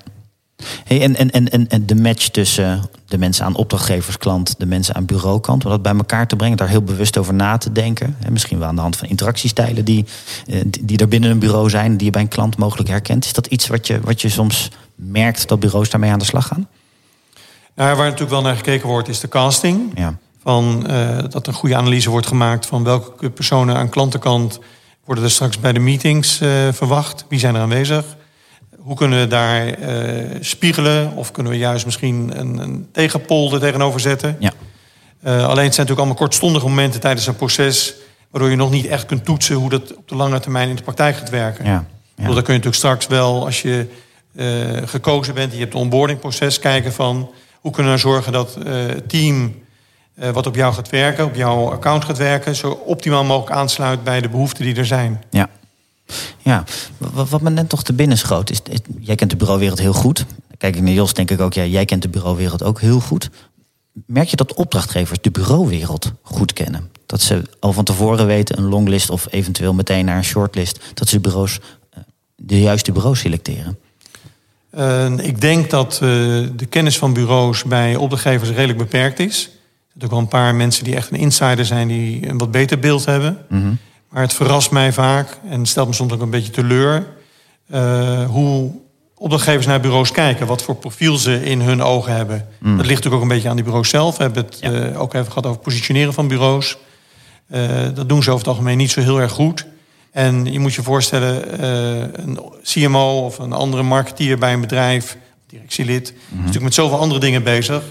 [0.83, 5.05] Hey, en, en, en, en de match tussen de mensen aan opdrachtgeverskant, de mensen aan
[5.05, 8.17] bureaukant, om dat bij elkaar te brengen, daar heel bewust over na te denken.
[8.19, 10.05] En misschien wel aan de hand van interactiestijlen die,
[10.47, 13.25] eh, die er binnen een bureau zijn, die je bij een klant mogelijk herkent.
[13.25, 16.47] Is dat iets wat je, wat je soms merkt dat bureaus daarmee aan de slag
[16.47, 16.67] gaan?
[17.75, 19.91] Nou, waar natuurlijk wel naar gekeken wordt, is de casting.
[19.95, 20.17] Ja.
[20.43, 24.59] Van, uh, dat een goede analyse wordt gemaakt van welke personen aan klantenkant
[25.05, 27.25] worden er straks bij de meetings uh, verwacht.
[27.29, 28.05] Wie zijn er aanwezig?
[28.83, 31.15] hoe kunnen we daar uh, spiegelen?
[31.15, 34.37] Of kunnen we juist misschien een, een tegenpol er tegenover zetten?
[34.39, 34.51] Ja.
[35.23, 37.93] Alleen het zijn natuurlijk allemaal kortstondige momenten tijdens een proces...
[38.31, 40.83] waardoor je nog niet echt kunt toetsen hoe dat op de lange termijn in de
[40.83, 41.65] praktijk gaat werken.
[41.65, 41.85] Ja.
[42.15, 42.23] Ja.
[42.23, 43.87] Dan kun je natuurlijk straks wel, als je
[44.35, 44.45] uh,
[44.85, 45.53] gekozen bent...
[45.53, 47.31] je hebt een onboardingproces, kijken van...
[47.61, 49.53] hoe kunnen we zorgen dat het team
[50.15, 51.25] wat op jou gaat werken...
[51.25, 52.55] op jouw account gaat werken...
[52.55, 55.23] zo optimaal mogelijk aansluit bij de behoeften die er zijn.
[55.29, 55.49] Ja.
[56.37, 56.63] Ja,
[56.97, 58.59] wat, wat me net toch te binnen schoot, is,
[58.99, 60.25] jij kent de bureauwereld heel goed.
[60.57, 63.29] Kijk ik naar Jos, denk ik ook, ja, jij kent de bureauwereld ook heel goed.
[64.05, 66.89] Merk je dat opdrachtgevers de bureauwereld goed kennen?
[67.05, 71.07] Dat ze al van tevoren weten, een longlist of eventueel meteen naar een shortlist, dat
[71.07, 71.59] ze bureaus,
[71.89, 71.99] eh,
[72.35, 73.77] de juiste bureaus selecteren?
[74.77, 75.99] Uh, ik denk dat uh,
[76.55, 79.49] de kennis van bureaus bij opdrachtgevers redelijk beperkt is.
[79.93, 82.51] Er zijn ook wel een paar mensen die echt een insider zijn, die een wat
[82.51, 83.37] beter beeld hebben.
[83.49, 83.77] Mm
[84.13, 87.07] maar het verrast mij vaak en stelt me soms ook een beetje teleur...
[87.73, 88.71] Uh, hoe
[89.15, 90.47] opdrachtgevers naar bureaus kijken.
[90.47, 92.47] Wat voor profiel ze in hun ogen hebben.
[92.59, 92.77] Mm.
[92.77, 94.17] Dat ligt natuurlijk ook een beetje aan die bureaus zelf.
[94.17, 94.71] We hebben het ja.
[94.71, 96.77] uh, ook even gehad over positioneren van bureaus.
[97.51, 97.61] Uh,
[97.93, 99.65] dat doen ze over het algemeen niet zo heel erg goed.
[100.11, 101.63] En je moet je voorstellen,
[102.23, 105.17] een CMO of een andere marketeer bij een bedrijf...
[105.47, 106.37] directielid, mm -hmm.
[106.37, 107.83] is natuurlijk met zoveel andere dingen bezig.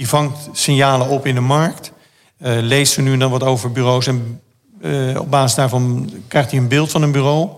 [0.00, 1.92] Die vangt signalen op in de markt.
[2.38, 4.06] leest er nu dan wat over bureaus...
[4.06, 4.40] en
[4.82, 7.50] uh, op basis daarvan krijgt hij een beeld van een bureau.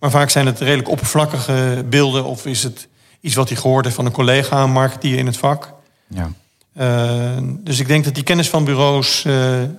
[0.00, 2.24] Maar vaak zijn het redelijk oppervlakkige beelden...
[2.24, 2.88] of is het
[3.20, 5.72] iets wat hij gehoord heeft van een collega, een marketeer in het vak.
[6.06, 6.32] Ja.
[6.76, 9.26] Uh, dus ik denk dat die kennis van bureaus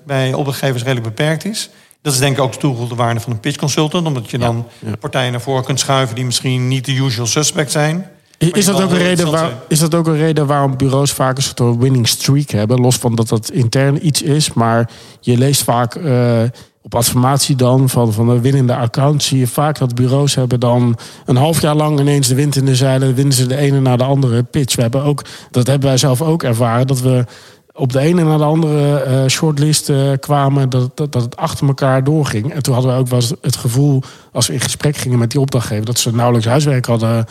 [0.06, 1.70] bij opdrachtgevers redelijk beperkt is.
[2.02, 4.08] Dat is denk ik ook de toegevoegde waarde van een pitch consultant.
[4.08, 4.68] Omdat je dan
[5.00, 8.10] partijen naar voren kunt schuiven die misschien niet de usual suspect zijn.
[8.40, 11.44] Is dat, ook een reden waar, is dat ook een reden waarom bureaus vaak een
[11.44, 12.82] soort winning streak hebben?
[12.82, 14.54] Los van dat dat intern iets is.
[14.54, 16.42] Maar je leest vaak uh,
[16.82, 19.24] op adformatie dan van, van de winnende account...
[19.24, 22.66] zie je vaak dat bureaus hebben dan een half jaar lang ineens de wind in
[22.66, 23.16] de zeilen...
[23.16, 24.76] winnen ze de ene na de andere pitch.
[24.76, 27.26] We hebben ook, dat hebben wij zelf ook ervaren, dat we
[27.74, 31.68] op de ene na de andere uh, shortlist uh, kwamen, dat, dat, dat, het achter
[31.68, 32.54] elkaar doorging.
[32.54, 35.40] En toen hadden we ook wel het gevoel, als we in gesprek gingen met die
[35.40, 37.26] opdrachtgever, dat ze nauwelijks huiswerk hadden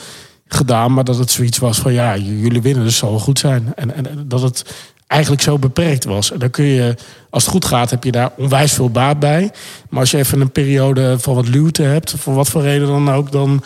[0.49, 3.73] gedaan, maar dat het zoiets was van ja, jullie winnen, dus zal goed zijn.
[3.77, 4.65] En, en dat het
[5.07, 6.33] eigenlijk zo beperkt was.
[6.33, 6.95] En dan kun je,
[7.31, 9.51] als het goed gaat, heb je daar onwijs veel baat bij.
[9.89, 13.11] Maar als je even een periode van wat luwte hebt, voor wat voor reden dan
[13.11, 13.65] ook, dan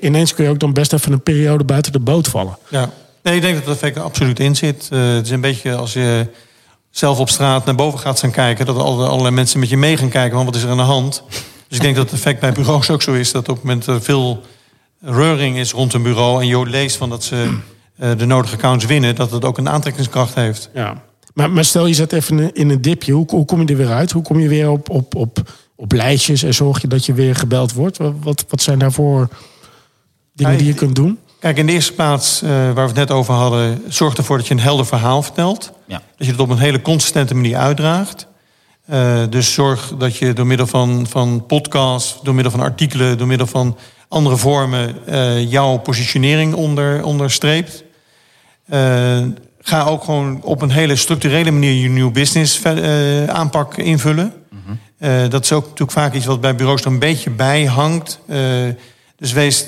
[0.00, 2.58] ineens kun je ook dan best even een periode buiten de boot vallen.
[2.68, 2.90] Ja,
[3.22, 4.88] nee, ik denk dat dat effect er absoluut in zit.
[4.92, 6.26] Uh, het is een beetje als je
[6.90, 10.08] zelf op straat naar boven gaat gaan kijken, dat allerlei mensen met je mee gaan
[10.08, 11.22] kijken, wat is er aan de hand.
[11.68, 13.86] Dus ik denk dat het effect bij bureaus ook zo is, dat op het moment
[13.86, 14.42] er veel
[15.02, 17.58] reuring is rond een bureau en je leest van dat ze
[18.00, 20.70] uh, de nodige accounts winnen, dat het ook een aantrekkingskracht heeft.
[20.74, 21.02] Ja.
[21.34, 23.92] Maar, maar stel je zet even in een dipje, hoe, hoe kom je er weer
[23.92, 24.12] uit?
[24.12, 25.38] Hoe kom je weer op, op, op,
[25.76, 27.98] op lijstjes en zorg je dat je weer gebeld wordt?
[28.20, 29.28] Wat, wat zijn daarvoor
[30.34, 31.18] dingen die je kunt doen?
[31.38, 34.46] Kijk, in de eerste plaats, uh, waar we het net over hadden, zorg ervoor dat
[34.46, 35.72] je een helder verhaal vertelt.
[35.86, 36.02] Ja.
[36.16, 38.26] Dat je het op een hele consistente manier uitdraagt.
[38.90, 43.26] Uh, dus zorg dat je door middel van, van podcasts, door middel van artikelen, door
[43.26, 43.76] middel van
[44.12, 47.84] andere vormen uh, jouw positionering onder, onderstreept.
[48.68, 49.22] Uh,
[49.60, 54.32] ga ook gewoon op een hele structurele manier je nieuw business uh, aanpak invullen.
[54.50, 55.28] Mm -hmm.
[55.28, 58.20] dat is ook natuurlijk vaak iets wat bij bureaus er een beetje bij hangt.
[59.16, 59.66] dus wees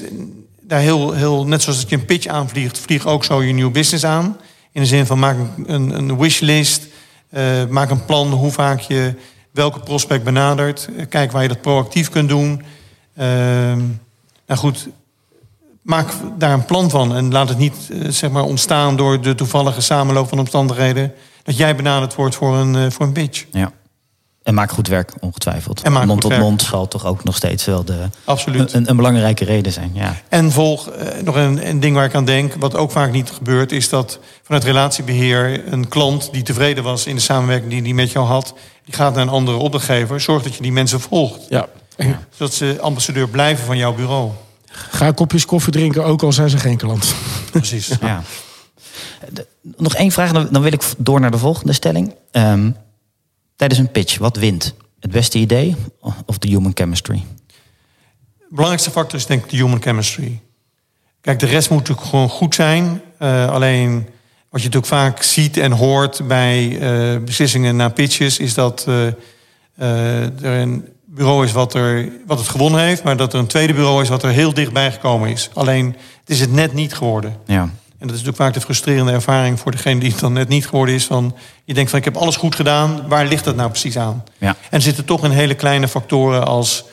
[0.61, 3.70] daar heel, heel, net zoals dat je een pitch aanvliegt, vlieg ook zo je nieuw
[3.70, 4.36] business aan.
[4.72, 5.36] In de zin van maak
[5.66, 6.86] een, een wishlist,
[7.68, 9.14] maak een plan hoe vaak je
[9.51, 10.88] welke prospect benadert.
[11.09, 12.62] kijk waar je dat proactief kunt doen.
[13.16, 13.80] Ehm,
[14.47, 14.88] nou goed,
[15.82, 17.14] maak daar een plan van.
[17.14, 21.12] En laat het niet uh, zeg maar ontstaan door de toevallige samenloop van omstandigheden.
[21.42, 23.45] Dat jij benaderd wordt voor een, uh, voor een pitch.
[23.51, 23.72] Ja.
[24.45, 25.82] En maak goed werk, ongetwijfeld.
[25.82, 26.42] En maak mond goed tot werk.
[26.42, 28.72] mond zal toch ook nog steeds wel de, Absoluut.
[28.72, 29.90] een, een belangrijke reden zijn.
[29.95, 30.16] Ja.
[30.28, 33.30] En volg, eh, nog een, een ding waar ik aan denk, wat ook vaak niet
[33.30, 37.95] gebeurt, is dat vanuit relatiebeheer een klant die tevreden was in de samenwerking die die
[37.95, 40.20] met jou had, die gaat naar een andere opdrachtgever.
[40.20, 41.40] Zorg dat je die mensen volgt.
[41.49, 41.68] Ja.
[42.36, 44.30] Zodat ze ambassadeur blijven van jouw bureau.
[44.66, 47.14] Ga kopjes koffie drinken, ook al zijn ze geen klant.
[47.51, 47.88] Precies.
[48.01, 48.22] Ja.
[49.30, 52.14] De- nog één vraag, dan wil ik door naar de volgende stelling.
[52.30, 52.70] Ehm,
[53.57, 54.74] tijdens een pitch, wat wint?
[55.01, 55.76] Het beste idee
[56.26, 57.24] of de human chemistry?
[58.38, 60.40] De belangrijkste factor is denk ik de human chemistry.
[61.20, 63.03] Kijk, de rest moet natuurlijk gewoon goed zijn.
[63.18, 64.09] Eh, alleen
[64.49, 68.38] wat je natuurlijk vaak ziet en hoort bij eh, beslissingen na pitches...
[68.38, 73.03] is dat eh, eh, er een bureau is wat, er, wat het gewonnen heeft...
[73.03, 75.51] maar dat er een tweede bureau is wat er heel dichtbij gekomen is.
[75.55, 75.87] Alleen,
[76.21, 77.37] het is het net niet geworden.
[77.47, 77.61] Ja.
[77.99, 80.67] En dat is natuurlijk vaak de frustrerende ervaring voor degene die het dan net niet
[80.67, 81.05] geworden is.
[81.05, 84.25] Van, je denkt van ik heb alles goed gedaan, waar ligt dat nou precies aan?
[84.39, 84.49] Ja.
[84.49, 86.85] En er zitten toch in hele kleine factoren als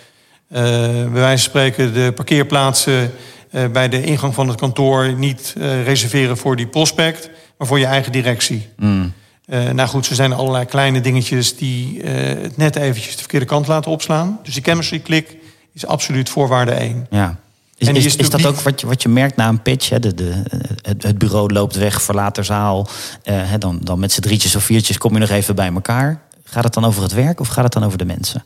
[0.49, 3.11] eh bij wijze van spreken de parkeerplaatsen
[3.51, 7.79] eh, bij de ingang van het kantoor niet eh, reserveren voor die prospect, maar voor
[7.79, 8.69] je eigen directie.
[8.77, 9.13] Mm.
[9.51, 13.45] Eh, nou goed, er zijn allerlei kleine dingetjes die eh, het net eventjes de verkeerde
[13.45, 14.39] kant laten opslaan.
[14.43, 15.37] Dus die chemistry klik
[15.73, 17.07] is absoluut voorwaarde één.
[17.09, 17.39] Ja.
[17.77, 19.89] Is, En is, is is dat ook wat je, wat je merkt na een pitch?
[19.89, 19.99] Hè?
[19.99, 20.43] De, de,
[20.81, 22.87] het, het bureau loopt weg, verlaat de zaal.
[23.23, 26.21] Eh, hè, dan, dan met z'n drietjes of viertjes kom je nog even bij elkaar.
[26.43, 28.43] Gaat het dan over het werk of gaat het dan over de mensen?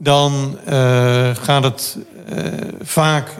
[0.00, 0.58] dan
[1.40, 1.98] gaat het
[2.82, 3.30] vaak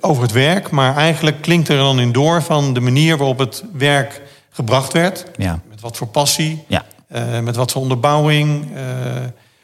[0.00, 0.70] over het werk.
[0.70, 5.24] Maar eigenlijk klinkt er dan in door van de manier waarop het werk gebracht werd.
[5.36, 5.60] Ja.
[5.80, 6.84] Met wat voor passie, Ja.
[7.08, 8.68] eh, met wat voor onderbouwing.
[8.74, 8.82] eh,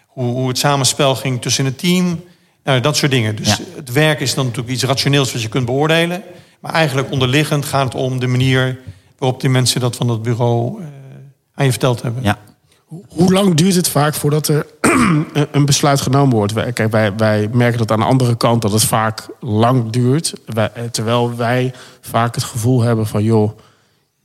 [0.06, 2.20] hoe, hoe het samenspel ging tussen het team.
[2.64, 3.36] Nou, dat soort dingen.
[3.36, 3.56] Dus Ja.
[3.76, 6.22] het werk is dan natuurlijk iets rationeels wat je kunt beoordelen.
[6.60, 8.78] Maar eigenlijk onderliggend gaat het om de manier
[9.18, 10.86] waarop die mensen dat van dat bureau eh,
[11.54, 12.22] aan je verteld hebben.
[12.22, 12.38] Ja.
[13.08, 14.66] Hoe lang duurt het vaak voordat er
[15.52, 16.52] een- besluit genomen wordt?
[16.52, 20.32] Wij, kijk, wij, wij merken dat aan de andere kant dat het vaak lang duurt.
[20.46, 23.22] Wij, terwijl wij vaak het gevoel hebben van...
[23.22, 23.58] joh,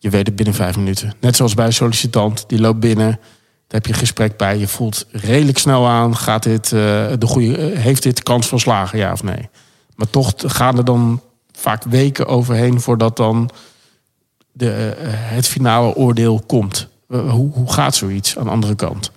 [0.01, 1.13] je weet het binnen vijf minuten.
[1.19, 3.07] Net zoals bij een sollicitant, die loopt binnen...
[3.07, 3.19] daar
[3.67, 4.57] heb je een gesprek bij.
[4.57, 6.71] Je voelt redelijk snel aan, gaat dit, eh,
[7.19, 9.49] de goede, eh, heeft dit kans van slagen, ja of nee?
[9.95, 11.21] Maar toch gaan er dan
[11.51, 12.81] vaak weken overheen...
[12.81, 13.49] voordat dan
[14.51, 16.87] de, eh, het finale oordeel komt.
[17.07, 19.11] Hoe, hoe gaat zoiets aan de andere kant?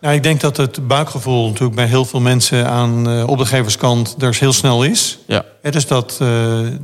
[0.00, 4.36] Nou, ik denk dat het buikgevoel natuurlijk bij heel veel mensen aan eh opdrachtgeverskant er
[4.40, 5.18] heel snel is.
[5.26, 5.44] Ja.
[5.62, 6.14] Hè, dus dat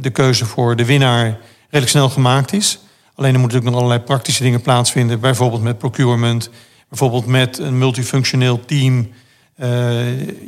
[0.01, 2.79] de keuze voor de winnaar redelijk snel gemaakt is.
[3.15, 5.21] Alleen er moeten natuurlijk nog allerlei praktische dingen plaatsvinden.
[5.21, 6.51] Bijvoorbeeld met procurement.
[6.89, 9.09] Bijvoorbeeld met een multifunctioneel team.
[9.57, 9.69] Eh,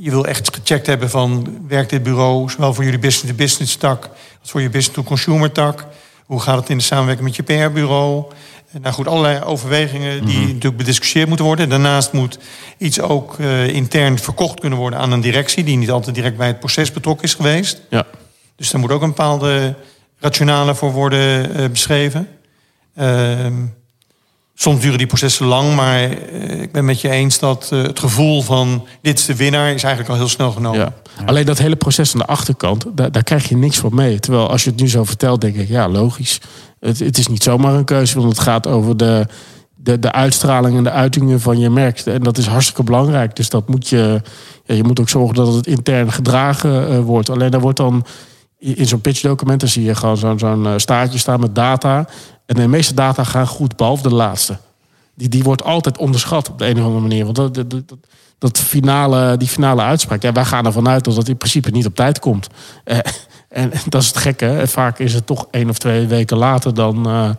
[0.00, 1.58] je wil echt gecheckt hebben van...
[1.68, 4.10] werkt dit bureau zowel voor jullie business-to-business tak...
[4.40, 5.86] als voor je business-to-consumer tak?
[6.24, 8.24] Hoe gaat het in de samenwerking met je PR-bureau?
[8.72, 11.68] Eh, Nou goed, allerlei overwegingen die natuurlijk bediscussieerd moeten worden.
[11.68, 12.38] Daarnaast moet
[12.78, 15.64] iets ook eh, intern verkocht kunnen worden aan een directie...
[15.64, 17.80] die niet altijd direct bij het proces betrokken is geweest.
[17.90, 18.06] Ja.
[18.56, 19.74] Dus daar moet ook een bepaalde
[20.18, 22.28] rationale voor worden beschreven.
[22.94, 23.52] Ehm,
[24.54, 27.98] soms duren die processen lang, maar eh, ik ben met je eens dat eh, het
[27.98, 30.80] gevoel van dit is de winnaar is eigenlijk al heel snel genomen.
[30.80, 30.92] Ja.
[31.26, 34.18] Alleen dat hele proces aan de achterkant, daar, daar krijg je niks van mee.
[34.18, 36.40] Terwijl als je het nu zo vertelt, denk ik, ja, logisch.
[36.80, 39.26] Het, het is niet zomaar een keuze, want het gaat over de,
[39.74, 42.00] de, de uitstraling en de uitingen van je merk.
[42.00, 43.36] En dat is hartstikke belangrijk.
[43.36, 44.20] Dus dat moet je,
[44.64, 47.30] ja, je moet ook zorgen dat het intern gedragen eh, wordt.
[47.30, 48.04] Alleen daar wordt dan
[48.64, 52.06] in zo'n pitchdocument, zie je gewoon zo'n eh, staartje staan met data.
[52.46, 54.58] En de meeste data gaan goed, behalve de laatste.
[55.14, 57.24] Die, die wordt altijd onderschat op de een of andere manier.
[57.24, 57.96] Want dat, dat, dat,
[58.38, 61.86] dat finale, die finale uitspraak, ja, wij gaan ervan uit dat het in principe niet
[61.86, 62.48] op tijd komt.
[62.84, 62.98] Eh,
[63.48, 64.62] en dat is het gekke.
[64.66, 67.30] Vaak is het toch één of twee weken later dan, eh,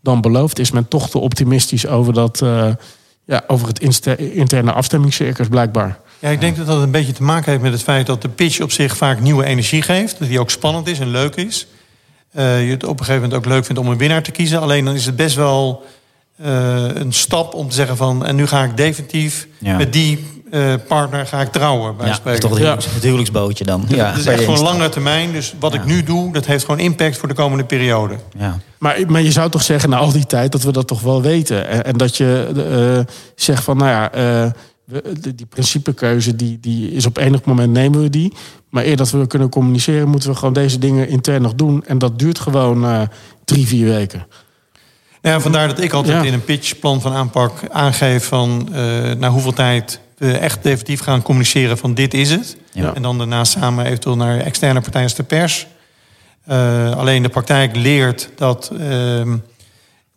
[0.00, 0.58] dan beloofd.
[0.58, 2.68] Is men toch te optimistisch over, dat, eh,
[3.24, 3.80] ja, over het
[4.18, 6.00] interne afstemmingscircus blijkbaar.
[6.18, 8.28] Ja, ik denk dat dat een beetje te maken heeft met het feit dat de
[8.28, 10.18] pitch op zich vaak nieuwe energie geeft.
[10.18, 11.66] Dat die ook spannend is en leuk is.
[12.32, 14.60] Eh, je het op een gegeven moment ook leuk vindt om een winnaar te kiezen.
[14.60, 15.84] Alleen dan is het best wel
[16.42, 18.26] eh, een stap om te zeggen van...
[18.26, 19.76] en nu ga ik definitief Ja.
[19.76, 21.96] met die eh, partner ga ik trouwen.
[21.96, 22.40] Bij Ja, spreken.
[22.40, 23.84] dat is toch het, huwelijks- het huwelijksbootje dan.
[23.88, 25.32] Ja, Het is echt gewoon lange termijn.
[25.32, 25.78] Dus wat Ja.
[25.80, 28.14] ik nu doe, dat heeft gewoon impact voor de komende periode.
[28.38, 28.58] Ja.
[28.78, 31.22] Maar, maar je zou toch zeggen, na al die tijd, dat we dat toch wel
[31.22, 31.68] weten.
[31.68, 32.46] En, en dat je
[33.06, 34.50] eh, zegt van, nou ja, eh,
[34.86, 38.32] we- de- die principekeuze, die, die is op enig moment nemen we die.
[38.70, 41.84] Maar eer dat we kunnen communiceren, moeten we gewoon deze dingen intern nog doen.
[41.86, 43.00] En dat duurt gewoon eh,
[43.44, 44.26] drie, vier weken.
[45.22, 46.26] Nou ja, vandaar dat ik altijd Ja.
[46.28, 51.22] in een pitchplan van aanpak aangeef van eh na hoeveel tijd we echt definitief gaan
[51.22, 52.56] communiceren van dit is het.
[52.72, 52.94] Ja.
[52.94, 55.66] En dan daarna samen eventueel naar externe partijen als de pers.
[56.44, 59.36] Eh, alleen de praktijk leert dat ehm,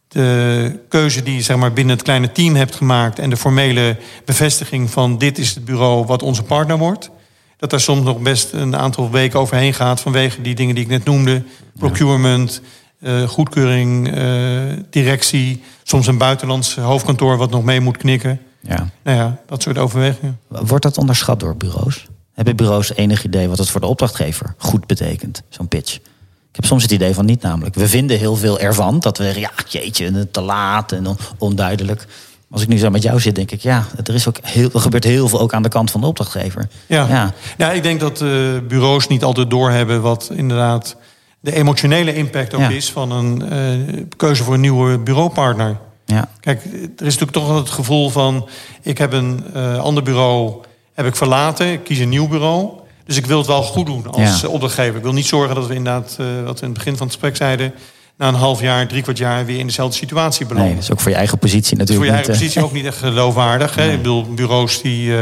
[0.10, 3.20] de keuze die je zeg maar, binnen het kleine team hebt gemaakt...
[3.20, 7.10] en de formele bevestiging van dit is het bureau wat onze partner wordt...
[7.58, 10.02] dat daar soms nog best een aantal weken overheen gaat...
[10.02, 11.44] vanwege die dingen die ik net noemde.
[11.78, 12.62] Procurement,
[13.00, 15.62] uh, goedkeuring, uh, directie...
[15.84, 18.42] soms een buitenlands hoofdkantoor wat nog mee moet knikken.
[18.62, 18.90] Ja.
[19.04, 20.40] Nou ja, dat soort overwegingen.
[20.48, 22.08] Wordt dat onderschat door bureaus?
[22.34, 26.00] Hebben bureaus enig idee wat het voor de opdrachtgever goed betekent, zo'n pitch?
[26.60, 27.76] Heb soms het idee van niet namelijk.
[27.76, 29.00] We vinden heel veel ervan.
[29.00, 32.06] Dat we ja, jeetje, te laat en onduidelijk.
[32.52, 34.80] Als ik nu zo met jou zit, denk ik, ja, er, is ook heel, er
[34.80, 36.68] gebeurt heel veel ook aan de kant van de opdrachtgever.
[36.86, 37.34] Ja, ja.
[37.58, 38.30] ja ik denk dat uh,
[38.68, 40.96] bureaus niet altijd doorhebben wat inderdaad
[41.40, 45.78] de emotionele impact ook is van een uh, keuze voor een nieuwe bureaupartner.
[46.06, 46.30] Ja.
[46.40, 48.50] Kijk, er is natuurlijk toch het gevoel van,
[48.82, 50.54] ik heb een uh, ander bureau
[50.94, 52.72] heb ik verlaten, ik kies een nieuw bureau.
[53.10, 54.48] Dus ik wil het wel goed doen als ja.
[54.48, 54.96] opdrachtgever.
[54.96, 57.16] Ik wil niet zorgen dat we inderdaad, uh, wat we in het begin van het
[57.16, 57.74] gesprek zeiden...
[58.18, 60.66] na een half jaar, drie kwart jaar weer in dezelfde situatie belanden.
[60.68, 62.74] Nee, dat is ook voor je eigen positie natuurlijk voor je eigen niet, positie ook
[62.74, 63.76] niet echt geloofwaardig.
[63.76, 63.86] Nee.
[63.86, 63.92] Hè?
[63.92, 65.08] Ik bedoel, bureaus die...
[65.08, 65.20] Uh,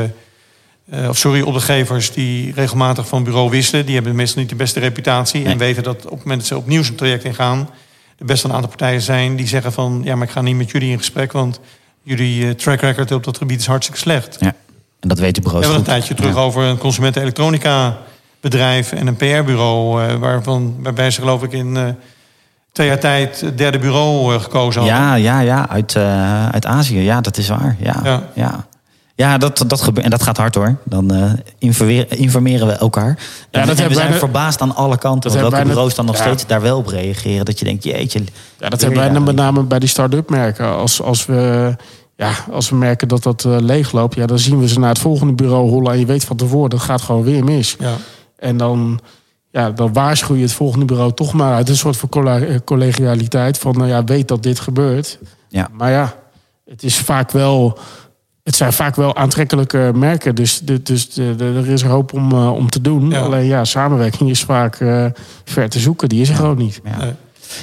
[0.93, 3.85] uh, of sorry, opdrachtgevers die regelmatig van bureau wisselen...
[3.85, 5.41] die hebben meestal niet de beste reputatie...
[5.41, 5.51] Nee.
[5.51, 7.69] en weten dat op het moment dat ze opnieuw zo'n traject ingaan...
[8.17, 10.01] er best een aantal partijen zijn die zeggen van...
[10.03, 11.31] ja, maar ik ga niet met jullie in gesprek...
[11.31, 11.59] want
[12.03, 14.37] jullie track record op dat gebied is hartstikke slecht.
[14.39, 14.55] Ja.
[14.99, 16.41] En dat weten bureaus We hebben een tijdje terug ja.
[16.41, 17.97] over een consumenten-elektronica
[18.39, 20.03] bedrijf en een PR-bureau.
[20.03, 21.83] Uh, waarvan, waarbij ze geloof ik in uh,
[22.71, 24.99] twee jaar tijd het derde bureau uh, gekozen hadden.
[24.99, 25.69] Ja, ja, ja.
[25.69, 25.95] Uit,
[26.51, 26.99] uit Azië.
[26.99, 27.75] Ja, dat is waar.
[27.79, 28.23] Ja, ja.
[28.33, 28.65] ja.
[29.15, 30.05] ja dat, dat gebeurt.
[30.05, 30.75] En dat gaat hard hoor.
[30.83, 31.37] Dan
[32.09, 33.17] informeren we elkaar.
[33.51, 35.31] Ja, dat en we zijn bijna, verbaasd aan alle kanten.
[35.33, 36.21] welke bijna, bureaus dan nog ja.
[36.21, 37.45] steeds daar wel op reageren.
[37.45, 38.23] Dat je denkt, jeetje.
[38.59, 40.75] Ja, dat hebben wij met name bij die start-up merken.
[40.75, 41.75] Als, als we
[42.17, 44.99] ja, als we merken dat dat uh, leegloopt, ja, dan zien we ze naar het
[44.99, 45.93] volgende bureau hollen.
[45.93, 47.75] En je weet van tevoren, dat gaat gewoon weer mis.
[47.79, 47.95] Ja.
[48.35, 48.99] En dan,
[49.51, 52.09] ja, dan waarschuw je het volgende bureau toch maar uit een soort van
[52.63, 53.57] collegialiteit.
[53.57, 55.19] Van, nou ja, weet dat dit gebeurt.
[55.49, 55.69] Ja.
[55.73, 56.15] Maar ja,
[56.65, 57.77] het is vaak wel...
[58.43, 62.51] Het zijn vaak wel aantrekkelijke merken, dus, dus de, de, er is hoop om, uh,
[62.51, 63.09] om te doen.
[63.09, 63.19] Ja.
[63.19, 65.05] Alleen ja, samenwerking is vaak uh,
[65.43, 66.39] ver te zoeken, die is er ja.
[66.39, 66.81] gewoon niet.
[66.83, 67.15] Ja.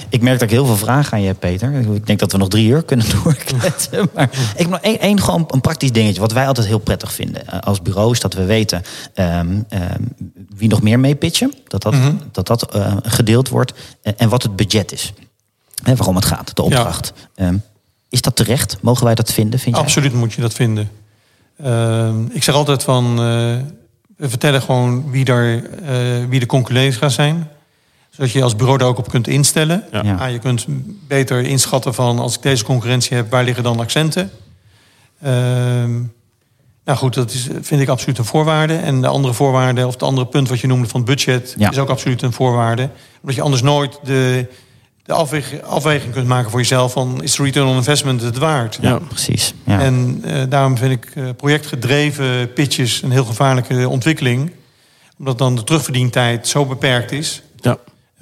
[0.09, 1.75] Ik merk dat ik heel veel vragen aan je heb, Peter.
[1.95, 4.09] Ik denk dat we nog drie uur kunnen doorkletsen.
[4.15, 6.21] Maar ik heb nog één, één gewoon een praktisch dingetje.
[6.21, 8.83] Wat wij altijd heel prettig vinden als bureau is dat we weten
[9.15, 9.27] um,
[9.71, 10.15] um,
[10.57, 11.55] wie nog meer mee pitchen.
[11.69, 12.21] Dat dat, mm-hmm.
[12.33, 13.73] dat, dat uh, gedeeld wordt.
[14.17, 15.13] En wat het budget is.
[15.83, 17.13] En waarom het gaat, de opdracht.
[17.35, 17.47] Ja.
[17.47, 17.63] Um,
[18.09, 18.79] is dat terecht?
[18.81, 19.61] Mogen wij dat vinden?
[19.61, 20.21] Vind Absoluut jij?
[20.21, 20.91] moet je dat vinden.
[22.33, 23.11] ik zeg altijd van...
[23.11, 23.57] Uh,
[24.17, 25.63] we vertellen gewoon wie, uh,
[26.29, 27.49] wie de concurrenten gaan zijn
[28.17, 29.85] zodat je als bureau daar ook op kunt instellen.
[29.93, 30.03] Ja.
[30.03, 30.15] Ja.
[30.15, 30.67] Ah, je kunt
[31.09, 34.31] beter inschatten van als ik deze concurrentie heb, waar liggen dan accenten?
[35.23, 36.03] Ehm
[36.85, 38.77] nou goed, dat is, vind ik absoluut een voorwaarde.
[38.77, 41.71] En de andere voorwaarde, of het andere punt wat je noemde van het budget, Ja.
[41.71, 42.89] is ook absoluut een voorwaarde.
[43.21, 44.47] Omdat je anders nooit de,
[45.03, 48.79] de afweging, afweging kunt maken voor jezelf van is de return on investment het waard?
[48.81, 49.55] Ja, precies.
[49.67, 49.81] Ja.
[49.81, 54.53] En eh, daarom vind ik eh, projectgedreven pitches een heel gevaarlijke ontwikkeling.
[55.19, 57.43] Omdat dan de terugverdientijd zo beperkt is.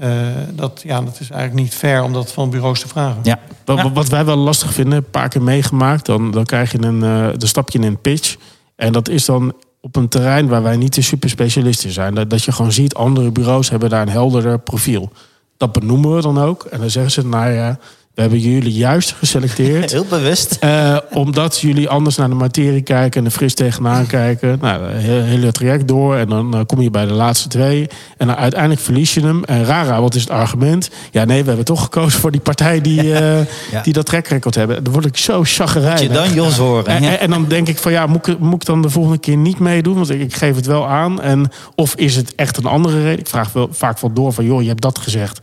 [0.03, 3.21] Uh, dat, ja, dat is eigenlijk niet fair om dat van bureaus te vragen.
[3.23, 3.39] Ja.
[3.65, 7.03] Wat, wat wij wel lastig vinden, een paar keer meegemaakt, dan, dan krijg je een,
[7.03, 8.37] uh, dan stap je in een pitch.
[8.77, 12.15] En dat is dan op een terrein waar wij niet de superspecialisten zijn.
[12.15, 15.13] Dat, dat je gewoon ziet, andere bureaus hebben daar een helderder profiel.
[15.57, 16.65] Dat benoemen we dan ook.
[16.65, 17.79] En dan zeggen ze, nou ja,
[18.15, 19.91] we hebben jullie juist geselecteerd.
[19.93, 20.59] Heel bewust.
[20.65, 24.59] Uh, omdat jullie anders naar de materie kijken en er fris tegenaan kijken.
[24.61, 26.17] Nou, het hele traject door.
[26.17, 27.89] En dan uh, kom je bij de laatste twee.
[28.17, 29.45] En dan uiteindelijk verlies je hem.
[29.45, 30.91] En rara, wat is het argument?
[31.11, 33.39] Ja, nee, we hebben toch gekozen voor die partij die, uh,
[33.73, 33.83] ja.
[33.83, 34.85] die dat trackrecord hebben.
[34.85, 36.01] Dan word ik zo chagrijnig.
[36.01, 36.87] Moet je dan Jos horen.
[36.87, 39.19] En, en, en, dan denk ik van ja, moet ik, moet ik dan de volgende
[39.19, 39.95] keer niet meedoen?
[39.95, 41.21] Want ik, ik geef het wel aan.
[41.21, 43.19] En, of is het echt een andere reden?
[43.19, 45.41] Ik vraag wel, vaak wel door van joh, je hebt dat gezegd.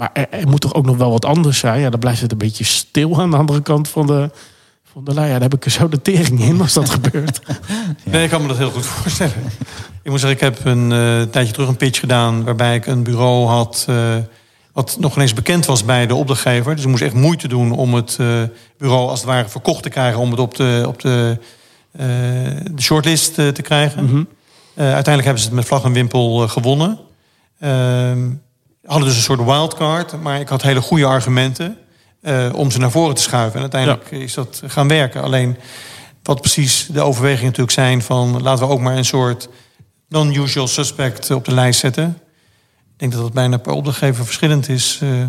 [0.00, 1.80] Maar er, er, moet toch ook nog wel wat anders zijn?
[1.80, 4.30] Ja, dan blijft het een beetje stil aan de andere kant van de,
[4.84, 5.26] van de lijn.
[5.26, 7.40] Ja, daar heb ik er zo de tering in als dat gebeurt.
[7.46, 7.54] Ja.
[8.04, 9.34] Nee, ik kan me dat heel goed voorstellen.
[10.02, 12.44] Ik moet zeggen, ik heb een uh, tijdje terug een pitch gedaan...
[12.44, 13.86] waarbij ik een bureau had...
[13.90, 14.16] Uh,
[14.72, 16.74] wat nog ineens bekend was bij de opdrachtgever.
[16.74, 18.42] Dus ik moest echt moeite doen om het uh,
[18.78, 20.20] bureau als het ware verkocht te krijgen...
[20.20, 21.38] om het op de, op de,
[22.70, 24.02] de shortlist te krijgen.
[24.02, 24.28] Mm-hmm.
[24.74, 26.98] uiteindelijk hebben ze het met vlag en wimpel gewonnen.
[27.58, 28.28] Ehm,
[28.84, 31.78] hadden dus een soort wildcard, maar ik had hele goede argumenten
[32.22, 33.54] uh, om ze naar voren te schuiven.
[33.54, 34.16] En uiteindelijk ja.
[34.16, 35.22] is dat gaan werken.
[35.22, 35.56] Alleen
[36.22, 39.48] wat precies de overwegingen natuurlijk zijn van laten we ook maar een soort
[40.08, 42.18] non-usual suspect op de lijst zetten.
[42.82, 45.00] Ik denk dat dat bijna per opdrachtgever verschillend is.
[45.02, 45.24] Uh,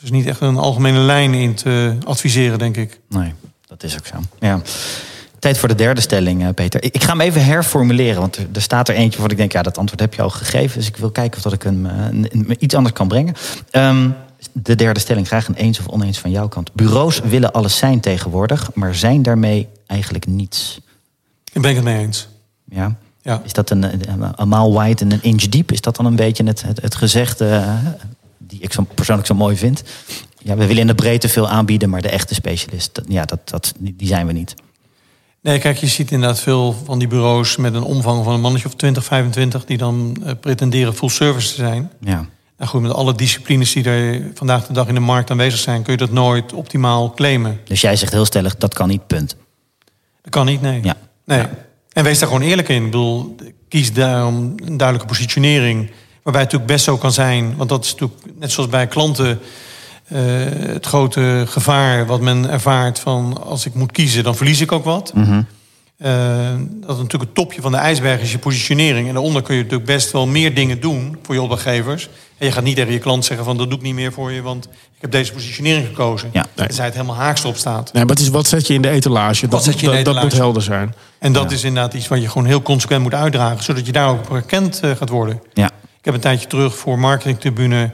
[0.00, 3.00] dus niet echt een algemene lijn in te adviseren, denk ik.
[3.08, 3.34] Nee,
[3.66, 4.16] dat is ook zo.
[4.38, 4.60] Ja.
[5.42, 6.82] Tijd voor de derde stelling, Peter.
[6.82, 9.78] Ik ga hem even herformuleren, want er staat er eentje waarvan ik denk, ja, dat
[9.78, 10.78] antwoord heb je al gegeven.
[10.78, 13.34] Dus ik wil kijken of dat ik hem uh, iets anders kan brengen.
[13.72, 14.14] Um,
[14.52, 16.72] De derde stelling, graag een eens of oneens van jouw kant.
[16.74, 20.80] Bureaus willen alles zijn tegenwoordig, maar zijn daarmee eigenlijk niets.
[21.52, 22.28] Ik ben ik het mee eens.
[22.64, 22.96] Ja.
[23.22, 23.40] Ja.
[23.44, 23.82] Is dat een,
[24.36, 25.72] een, mile wide en een inch deep?
[25.72, 27.74] Is dat dan een beetje het, het, het gezegde eh,
[28.38, 29.82] die ik zo persoonlijk zo mooi vind?
[30.38, 33.38] Ja, we willen in de breedte veel aanbieden, maar de echte specialist, dat- ja, dat,
[33.44, 34.54] dat, die zijn we niet.
[35.42, 38.68] Nee, kijk, je ziet inderdaad veel van die bureaus met een omvang van een mannetje
[38.68, 39.64] of 20, 25...
[39.64, 41.90] die dan eh, pretenderen full service te zijn.
[42.00, 42.26] Ja.
[42.56, 45.82] Nou goed, met alle disciplines die er vandaag de dag in de markt aanwezig zijn...
[45.82, 47.60] kun je dat nooit optimaal claimen.
[47.64, 49.36] Dus jij zegt heel stellig, dat kan niet, punt.
[50.22, 50.80] Dat kan niet, nee.
[50.82, 50.96] Ja.
[51.24, 51.46] nee.
[51.92, 52.76] En wees daar gewoon eerlijk in.
[52.76, 53.36] Ik bedoel,
[53.68, 55.90] kies daarom een duidelijke positionering...
[56.22, 57.56] waarbij het natuurlijk best zo kan zijn...
[57.56, 59.40] want dat is natuurlijk, net zoals bij klanten...
[60.12, 60.22] eh,
[60.72, 63.44] het grote gevaar wat men ervaart van...
[63.44, 65.12] als ik moet kiezen, dan verlies ik ook wat...
[65.14, 65.42] Mhm.
[66.02, 66.10] Eh,
[66.80, 69.06] dat is natuurlijk het topje van de ijsberg is je positionering.
[69.06, 72.08] En daaronder kun je natuurlijk best wel meer dingen doen voor je opdrachtgevers.
[72.38, 74.32] En je gaat niet tegen je klant zeggen van dat doe ik niet meer voor
[74.32, 76.30] je, want ik heb deze positionering gekozen.
[76.32, 76.46] Ja.
[76.54, 77.92] Tenzij het helemaal haaks erop staat.
[77.92, 79.48] Nee, maar het is wat zet je in de etalage?
[79.48, 80.42] Dat, zet je in de dat, dat moet etalage?
[80.42, 80.94] helder zijn.
[81.18, 84.08] En dat is inderdaad iets wat je gewoon heel consequent moet uitdragen, zodat je daar
[84.08, 85.42] ook op herkend eh, gaat worden.
[85.52, 85.66] Ja.
[85.66, 87.90] Ik heb een tijdje terug voor Marketingtribune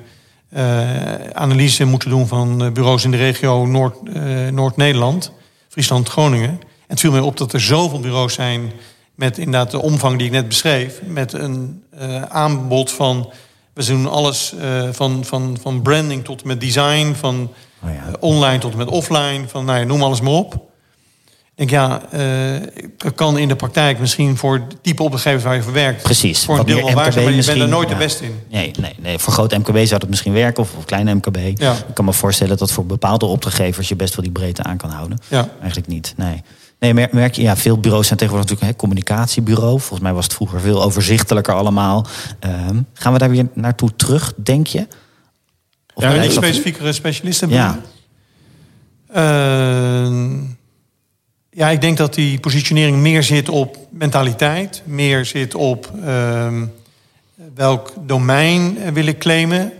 [1.32, 5.32] analyse moeten doen van eh, bureaus in de regio Noord, eh, Noord-Nederland,
[5.68, 6.50] Friesland, Groningen.
[6.50, 8.72] En het viel mij op dat er zoveel bureaus zijn
[9.14, 13.32] met inderdaad de omvang die ik net beschreef, met een eh, aanbod van
[13.78, 17.50] we doen alles eh, van, van, van branding tot en met design, van
[17.84, 18.06] Oh ja.
[18.06, 20.67] eh, online tot en met offline, van nou ja, noem alles maar op.
[21.58, 22.00] Ik denk ja,
[22.96, 26.02] dat kan in de praktijk misschien voor het type opdrachtgevers waar je voor werkt.
[26.02, 26.44] Precies.
[26.44, 27.94] Voor een deel wel waar MKB zijn, maar je bent er nooit ja.
[27.94, 28.40] de beste in.
[28.50, 31.60] Nee, nee, nee, voor groot MKB zou dat misschien werken, of voor kleine MKB.
[31.60, 31.72] Ja.
[31.72, 34.90] Ik kan me voorstellen dat voor bepaalde opdrachtgevers je best wel die breedte aan kan
[34.90, 35.18] houden.
[35.28, 35.48] Ja.
[35.58, 36.42] Eigenlijk niet, nee.
[36.78, 39.78] Nee, merk, je, ja, veel bureaus zijn tegenwoordig natuurlijk een communicatiebureau.
[39.80, 42.06] Volgens mij was het vroeger veel overzichtelijker allemaal.
[42.40, 44.86] Ehm, gaan we daar weer naartoe terug, denk je?
[45.94, 47.78] Of Ja, Een specifiekere specialisten Ja.
[51.50, 54.82] Ja, ik denk dat die positionering meer zit op mentaliteit.
[54.84, 56.64] Meer zit op ehm,
[57.54, 59.72] welk domein wil ik claimen.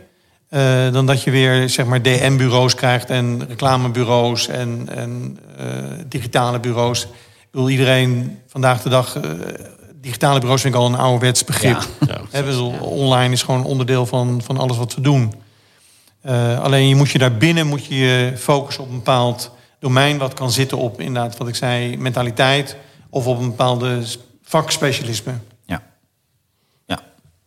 [0.49, 5.66] eh, dan dat je weer zeg maar DM-bureaus krijgt en reclamebureaus en, en eh,
[6.07, 7.03] digitale bureaus.
[7.03, 9.16] Ik bedoel, iedereen vandaag de dag...
[9.16, 9.31] eh,
[10.01, 11.89] digitale bureaus vind ik al een ouderwets begrip.
[12.07, 12.43] Ja.
[12.43, 15.33] Bedoel, Online is gewoon onderdeel van, van alles wat we doen.
[16.62, 20.18] Alleen je moet je daar binnen moet je je focussen op een bepaald domein...
[20.18, 22.76] wat kan zitten op inderdaad, wat ik zei, mentaliteit...
[23.11, 24.03] of op een bepaalde
[24.43, 25.33] vakspecialisme.
[25.64, 25.83] Ja.
[26.87, 26.99] Ja.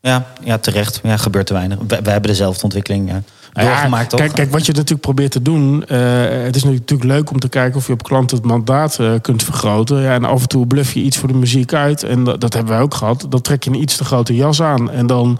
[0.02, 1.00] Ja, ja, terecht.
[1.04, 1.78] Ja, gebeurt te weinig.
[1.78, 3.16] We, we hebben dezelfde ontwikkeling eh,
[3.54, 4.20] Nou ja, doorgemaakt, toch?
[4.20, 5.86] kijk, kijk, wat je natuurlijk probeert te doen.
[5.86, 6.00] eh,
[6.44, 9.44] het is natuurlijk leuk om te kijken of je op klant het mandaat eh, kunt
[9.44, 10.02] vergroten.
[10.02, 12.04] Ja, en af en toe bluff je iets voor de muziek uit.
[12.04, 13.26] En dat, dat hebben wij ook gehad.
[13.30, 14.92] Dan trek je een iets te grote jas aan.
[14.92, 15.40] En dan.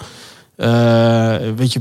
[0.62, 1.80] Eh, weet je,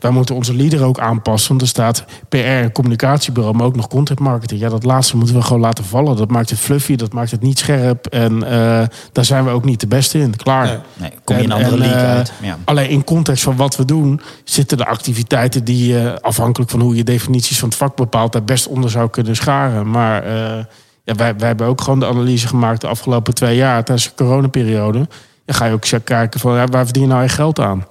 [0.00, 1.48] wij, moeten onze leader ook aanpassen.
[1.48, 4.60] Want er staat PR en communicatiebureau, maar ook nog content marketing.
[4.60, 6.16] Ja, dat laatste moeten we gewoon laten vallen.
[6.16, 8.06] Dat maakt het fluffy, dat maakt het niet scherp.
[8.06, 10.36] En eh, daar zijn we ook niet de beste in.
[10.36, 10.66] Klaar.
[10.66, 10.78] Nee.
[10.94, 12.32] Nee, kom je in een En- andere en, league eh, uit.
[12.42, 12.58] Ja.
[12.64, 16.96] Alleen in context van wat we doen, zitten de activiteiten die je, afhankelijk van hoe
[16.96, 19.90] je definities van het vak bepaalt, daar best onder zou kunnen scharen.
[19.90, 20.64] Maar eh,
[21.04, 24.14] ja, wij, wij hebben ook gewoon de analyse gemaakt de afgelopen twee jaar tijdens de
[24.14, 25.08] coronaperiode.
[25.44, 27.84] Dan ga je ook kijken van ja, waar verdien je nou je geld aan?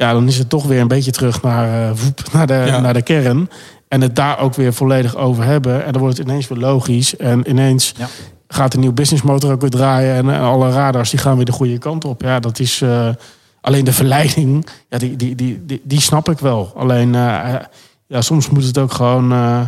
[0.00, 2.80] Ja, dan is het toch weer een beetje terug naar, eh, woep, naar, de, Ja.
[2.80, 3.50] naar de kern.
[3.88, 5.84] En het daar ook weer volledig over hebben.
[5.84, 7.16] En dan wordt het ineens weer logisch.
[7.16, 8.08] En ineens Ja.
[8.48, 10.14] gaat de nieuwe businessmotor ook weer draaien.
[10.14, 12.22] En alle radars die gaan weer de goede kant op.
[12.22, 13.08] Ja, dat is eh,
[13.60, 14.66] alleen de verleiding.
[14.88, 16.72] Ja, die, die, die, die, die snap ik wel.
[16.76, 17.54] Alleen eh,
[18.06, 19.32] ja, soms moet het ook gewoon.
[19.32, 19.60] eh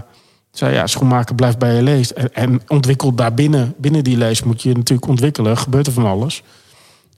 [0.52, 2.10] zei, ja, schoenmaker blijft bij je leest.
[2.10, 5.56] En, en ontwikkel daarbinnen, binnen die lees moet je natuurlijk ontwikkelen.
[5.58, 6.42] Gebeurt er van alles.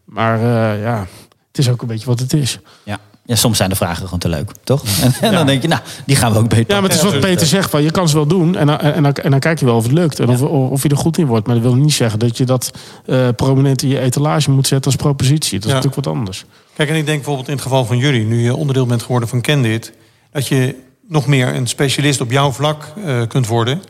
[0.05, 0.41] Maar
[0.79, 1.07] ja,
[1.57, 2.59] het is ook een beetje wat het is.
[2.83, 2.99] Ja.
[3.25, 4.83] ja, soms zijn de vragen gewoon te leuk, toch?
[5.03, 6.75] En, en dan denk je, nou, die gaan we ook beter.
[6.75, 7.71] Ja, maar het is wat Peter zegt.
[7.71, 8.57] Van, je kan ze wel doen.
[8.57, 10.21] En dan, en, dan, en dan kijk je wel of het lukt.
[10.21, 11.47] En of, of je er goed in wordt.
[11.47, 12.71] Maar dat wil niet zeggen dat je dat
[13.07, 15.53] eh, prominent in je etalage moet zetten als propositie.
[15.59, 15.75] Dat is Ja.
[15.77, 16.45] natuurlijk wat anders.
[16.75, 18.25] Kijk, en ik denk bijvoorbeeld in het geval van jullie...
[18.25, 19.93] nu je onderdeel bent geworden van Candid...
[20.33, 20.75] dat je
[21.09, 23.83] nog meer een specialist op jouw vlak eh, kunt worden.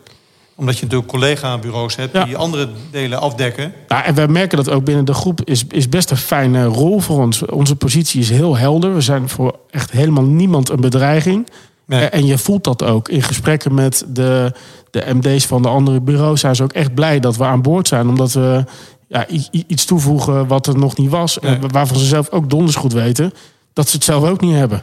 [0.57, 2.12] Omdat je natuurlijk collega-bureaus hebt...
[2.12, 2.24] Ja.
[2.24, 3.72] die andere delen afdekken.
[3.88, 7.00] Ja, en wij merken dat ook binnen de groep is, is best een fijne rol
[7.00, 7.44] voor ons.
[7.44, 8.94] Onze positie is heel helder.
[8.94, 11.48] We zijn voor echt helemaal niemand een bedreiging.
[11.86, 12.09] Nee.
[12.09, 14.52] En- je voelt dat ook in gesprekken met de,
[14.90, 16.40] de MD's van de andere bureaus.
[16.40, 18.09] Zijn ze ook echt blij dat we aan boord zijn.
[18.09, 18.64] Omdat we
[19.09, 21.38] ja, iets toevoegen wat er nog niet was.
[21.38, 21.55] Nee.
[21.55, 23.32] En waarvan ze zelf ook donders goed weten
[23.72, 24.82] dat ze het zelf ook niet hebben.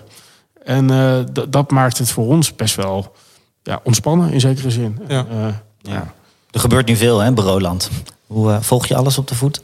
[0.64, 1.18] En eh,
[1.50, 3.12] dat maakt het voor ons best wel
[3.64, 5.00] ja, ontspannen in zekere zin.
[5.08, 5.26] Ja.
[5.32, 5.48] Eh,
[5.82, 6.14] Ja.
[6.52, 7.90] Er gebeurt nu veel, hè, bureauland.
[8.28, 9.62] Hoe eh, volg je alles op de voet?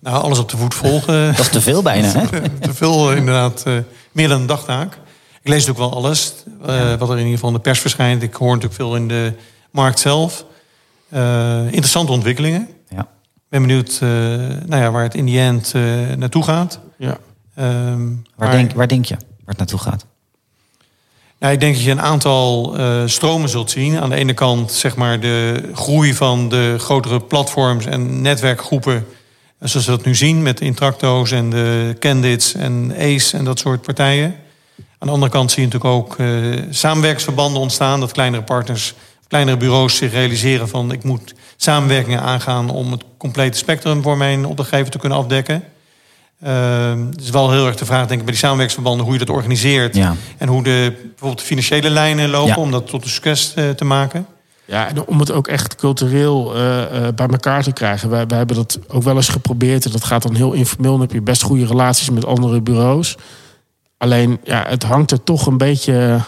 [0.00, 1.26] Nou, alles op de voet volgen.
[1.36, 2.26] Dat is te veel bijna, hè?
[2.60, 3.62] te veel eh, inderdaad.
[3.62, 3.74] eh,
[4.12, 4.92] meer dan een dagtaak.
[5.42, 6.32] Ik lees natuurlijk wel alles.
[6.66, 8.22] eh, Wat er in ieder geval in de pers verschijnt.
[8.22, 9.32] Ik hoor natuurlijk veel in de
[9.70, 10.44] markt zelf.
[11.08, 12.68] Eh, interessante ontwikkelingen.
[12.88, 13.00] Ja.
[13.34, 14.08] Ik ben benieuwd eh,
[14.66, 15.82] nou ja, waar het in die end eh,
[16.16, 16.80] naartoe gaat.
[16.96, 17.18] Ja.
[17.54, 17.68] Ehm,
[18.08, 20.06] Waar, maar- denk, waar denk je waar het naartoe gaat?
[21.38, 23.98] Nou, ik denk dat je een aantal eh, stromen zult zien.
[23.98, 29.06] Aan de ene kant zeg maar de groei van de grotere platforms en netwerkgroepen.
[29.60, 33.58] Zoals we dat nu zien met de Intracto's en de Candids en ACE en dat
[33.58, 34.34] soort partijen.
[34.76, 36.26] Aan de andere kant zie je natuurlijk ook eh,
[36.70, 38.00] samenwerksverbanden ontstaan.
[38.00, 38.94] Dat kleinere partners,
[39.28, 40.92] kleinere bureaus zich realiseren van...
[40.92, 45.64] ik moet samenwerkingen aangaan om het complete spectrum voor mijn opdrachtgever te kunnen afdekken.
[46.42, 49.04] Ehm, het is wel heel erg de vraag, denk ik, bij die samenwerksverbanden...
[49.04, 50.14] hoe je dat organiseert Ja.
[50.38, 52.48] en hoe de, bijvoorbeeld de financiële lijnen lopen...
[52.54, 52.62] Ja.
[52.62, 54.26] om dat tot een succes eh, te maken.
[54.64, 58.10] Ja, en om het ook echt cultureel eh, eh, bij elkaar te krijgen.
[58.10, 59.84] Wij, wij hebben dat ook wel eens geprobeerd.
[59.84, 60.90] En dat gaat dan heel informeel.
[60.90, 63.16] Dan heb je best goede relaties met andere bureaus.
[63.96, 66.20] Alleen, ja, het hangt er toch een beetje...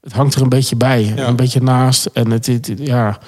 [0.00, 1.02] Het hangt er een beetje bij.
[1.16, 1.26] Ja.
[1.26, 2.06] Een beetje naast.
[2.06, 3.18] En het, het- ja...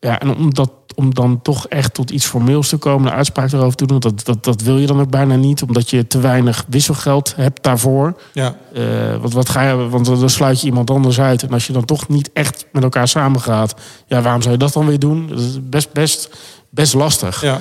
[0.00, 3.52] Ja, en om, dat, om dan toch echt tot iets formeels te komen, een uitspraak
[3.52, 6.20] erover te doen, dat, dat, dat wil je dan ook bijna niet, omdat je te
[6.20, 8.20] weinig wisselgeld hebt daarvoor.
[8.32, 11.42] Ja, Eh, want, wat ga je, want dan sluit je iemand anders uit.
[11.42, 13.74] En als je dan toch niet echt met elkaar samengaat,
[14.06, 15.28] ja, waarom zou je dat dan weer doen?
[15.28, 16.30] Dat is best, best,
[16.70, 17.42] best lastig.
[17.42, 17.60] ja.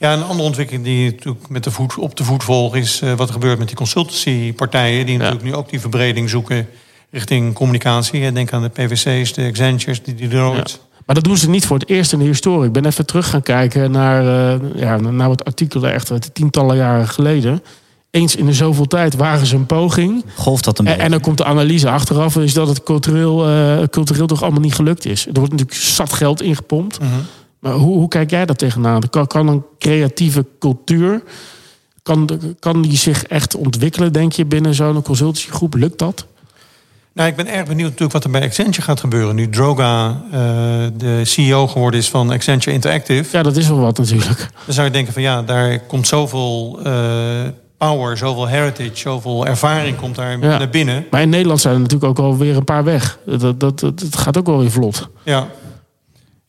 [0.00, 2.76] Ja, een andere ontwikkeling die natuurlijk met de voet, op de voet volgt...
[2.76, 5.06] is eh, wat er gebeurt met die consultancypartijen...
[5.06, 6.68] die natuurlijk nu ook die verbreding zoeken
[7.10, 8.32] richting communicatie.
[8.32, 10.78] Denk aan de PwC's, de Accentures, de Deloitte.
[11.10, 12.66] Maar dat doen ze niet voor het eerst in de historie.
[12.66, 16.76] Ik ben even terug gaan kijken naar, eh, ja, naar wat artikelen echt uit tientallen
[16.76, 17.62] jaren geleden.
[18.10, 20.24] Eens in de zoveel tijd wagen ze een poging.
[20.34, 21.04] Golft dat een En, beetje?
[21.04, 24.74] en dan komt de analyse achteraf, is dat het cultureel, eh, cultureel toch allemaal niet
[24.74, 25.26] gelukt is.
[25.26, 27.00] Er wordt natuurlijk zat geld ingepompt.
[27.00, 27.10] Mhm.
[27.58, 29.08] Maar hoe, hoe kijk jij daar tegenaan?
[29.10, 31.22] Kan, kan een creatieve cultuur,
[32.02, 35.74] kan, kan die zich echt ontwikkelen, denk je, binnen zo'n consultancygroep?
[35.74, 36.26] Lukt dat?
[37.20, 39.34] Nou, ik ben erg benieuwd natuurlijk wat er bij Accenture gaat gebeuren.
[39.34, 40.38] Nu Droga eh,
[40.96, 43.36] de CEO geworden is van Accenture Interactive.
[43.36, 44.48] Ja, dat is wel wat natuurlijk.
[44.64, 46.92] Dan zou je denken van ja, daar komt zoveel eh,
[47.78, 50.58] power, zoveel heritage, zoveel ervaring komt daar Ja.
[50.58, 51.06] naar binnen.
[51.10, 53.18] Maar in Nederland zijn er natuurlijk ook alweer een paar weg.
[53.26, 55.08] Dat, dat, dat, dat gaat ook wel weer vlot.
[55.22, 55.46] Ja.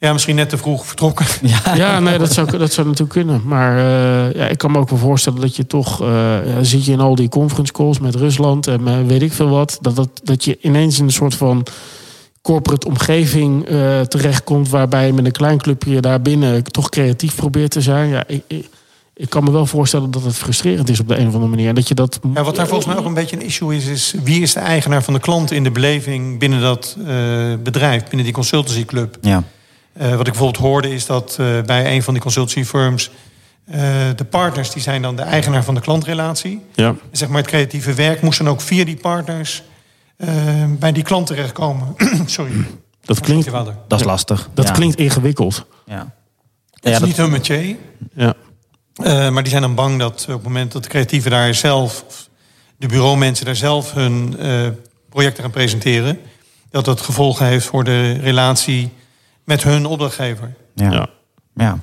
[0.02, 1.26] Ja, misschien net te vroeg vertrokken.
[1.76, 3.42] Ja, nee, dat zou, dat zou natuurlijk kunnen.
[3.46, 6.02] Maar eh, ja, ik kan me ook wel voorstellen dat je toch...
[6.02, 6.08] eh,
[6.46, 9.50] ja, zit je in al die conference calls met Rusland en met weet ik veel
[9.50, 9.78] wat...
[9.82, 11.66] dat, dat, dat je ineens in een soort van
[12.42, 14.70] corporate omgeving eh, terechtkomt...
[14.70, 18.10] waarbij je met een klein clubje daar binnen toch creatief probeert te zijn.
[18.10, 18.70] Ja, ik, ik,
[19.14, 21.70] ik kan me wel voorstellen dat het frustrerend is op de een of andere manier.
[21.70, 22.20] En dat je dat...
[22.34, 24.60] Ja, wat daar volgens mij ook een beetje een issue is, is wie is de
[24.60, 29.18] eigenaar van de klant in de beleving binnen dat eh, bedrijf, binnen die consultancyclub.
[29.22, 29.44] Ja.
[30.02, 33.12] Eh, wat ik bijvoorbeeld hoorde is dat eh, bij een van die consultancy firms
[33.66, 33.82] eh,
[34.16, 36.62] de partners die zijn dan de eigenaar van de klantrelatie.
[36.74, 36.88] Ja.
[36.88, 39.64] En zeg maar het creatieve werk moest dan ook via die partners
[40.80, 41.96] bij die klant terechtkomen.
[42.26, 42.52] Sorry.
[43.02, 43.52] Dat klinkt.
[43.88, 44.50] Dat is lastig.
[44.54, 44.74] dat ja.
[44.74, 45.66] klinkt ingewikkeld.
[45.86, 46.14] Ja.
[46.70, 47.76] Het Ja, is dat- niet hun métier.
[48.14, 48.34] Ja.
[48.96, 52.04] Eh, maar die zijn dan bang dat op het moment dat de creatieven daar zelf,
[52.08, 52.30] of
[52.78, 54.68] de bureaumensen daar zelf hun eh,
[55.10, 56.20] projecten gaan presenteren,
[56.70, 58.92] dat dat gevolgen heeft voor de relatie
[59.46, 60.54] met hun opdrachtgever.
[60.76, 60.92] Ja.
[60.92, 61.10] Ja.
[61.56, 61.80] Ja.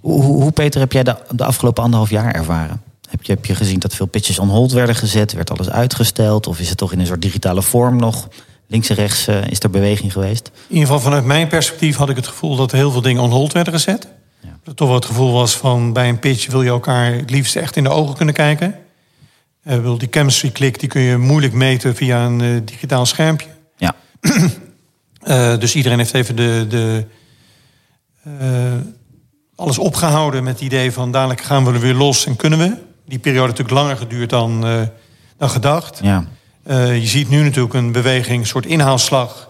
[0.00, 2.82] Hoe, hoe, hoe, Peter, heb jij de, de afgelopen anderhalf jaar ervaren?
[3.10, 5.32] Heb je, heb je gezien dat veel pitches on hold werden gezet?
[5.32, 6.46] Werd alles uitgesteld?
[6.46, 8.28] Of is het toch in een soort digitale vorm nog?
[8.66, 10.46] Links en rechts eh, is er beweging geweest?
[10.46, 13.22] In ieder geval vanuit mijn perspectief had ik het gevoel dat er heel veel dingen
[13.22, 14.08] on hold werden gezet.
[14.40, 14.58] Ja.
[14.62, 17.56] Dat toch wel het gevoel was van bij een pitch wil je elkaar het liefst
[17.56, 18.74] echt in de ogen kunnen kijken.
[19.62, 23.48] Eh, bedoel, die chemistry click die kun je moeilijk meten via een eh, digitaal schermpje.
[23.76, 23.94] Ja.
[25.28, 27.04] Eh, dus iedereen heeft even de, de,
[28.22, 28.32] eh,
[29.54, 32.76] alles opgehouden met het idee van dadelijk gaan we er weer los en kunnen we.
[33.06, 34.80] Die periode heeft natuurlijk langer geduurd dan, eh,
[35.36, 36.00] dan gedacht.
[36.02, 36.24] Ja.
[36.92, 39.48] Je ziet nu natuurlijk een beweging, een soort inhaalslag.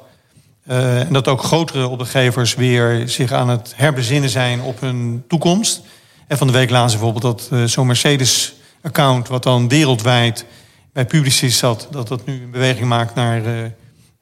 [0.67, 5.83] En dat ook grotere opdrachtgevers weer zich aan het herbezinnen zijn op hun toekomst.
[6.27, 10.45] En van de week ze bijvoorbeeld dat zo'n Mercedes-account, wat dan wereldwijd
[10.93, 13.43] bij Publicis zat, dat dat nu een beweging maakt naar,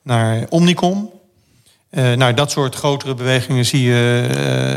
[0.02, 1.15] naar Omnicom.
[1.96, 4.26] Eh, nou, dat soort grotere bewegingen zie je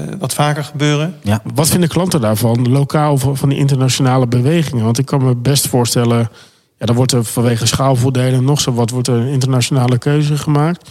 [0.09, 1.15] eh, wat vaker gebeuren.
[1.23, 1.41] ja.
[1.53, 4.83] Wat vinden klanten daarvan, lokaal van van die internationale bewegingen?
[4.83, 6.29] Want ik kan me best voorstellen,
[6.77, 10.89] ja, dan wordt er vanwege schaalvoordelen nog zo wat, wordt er een internationale keuze gemaakt.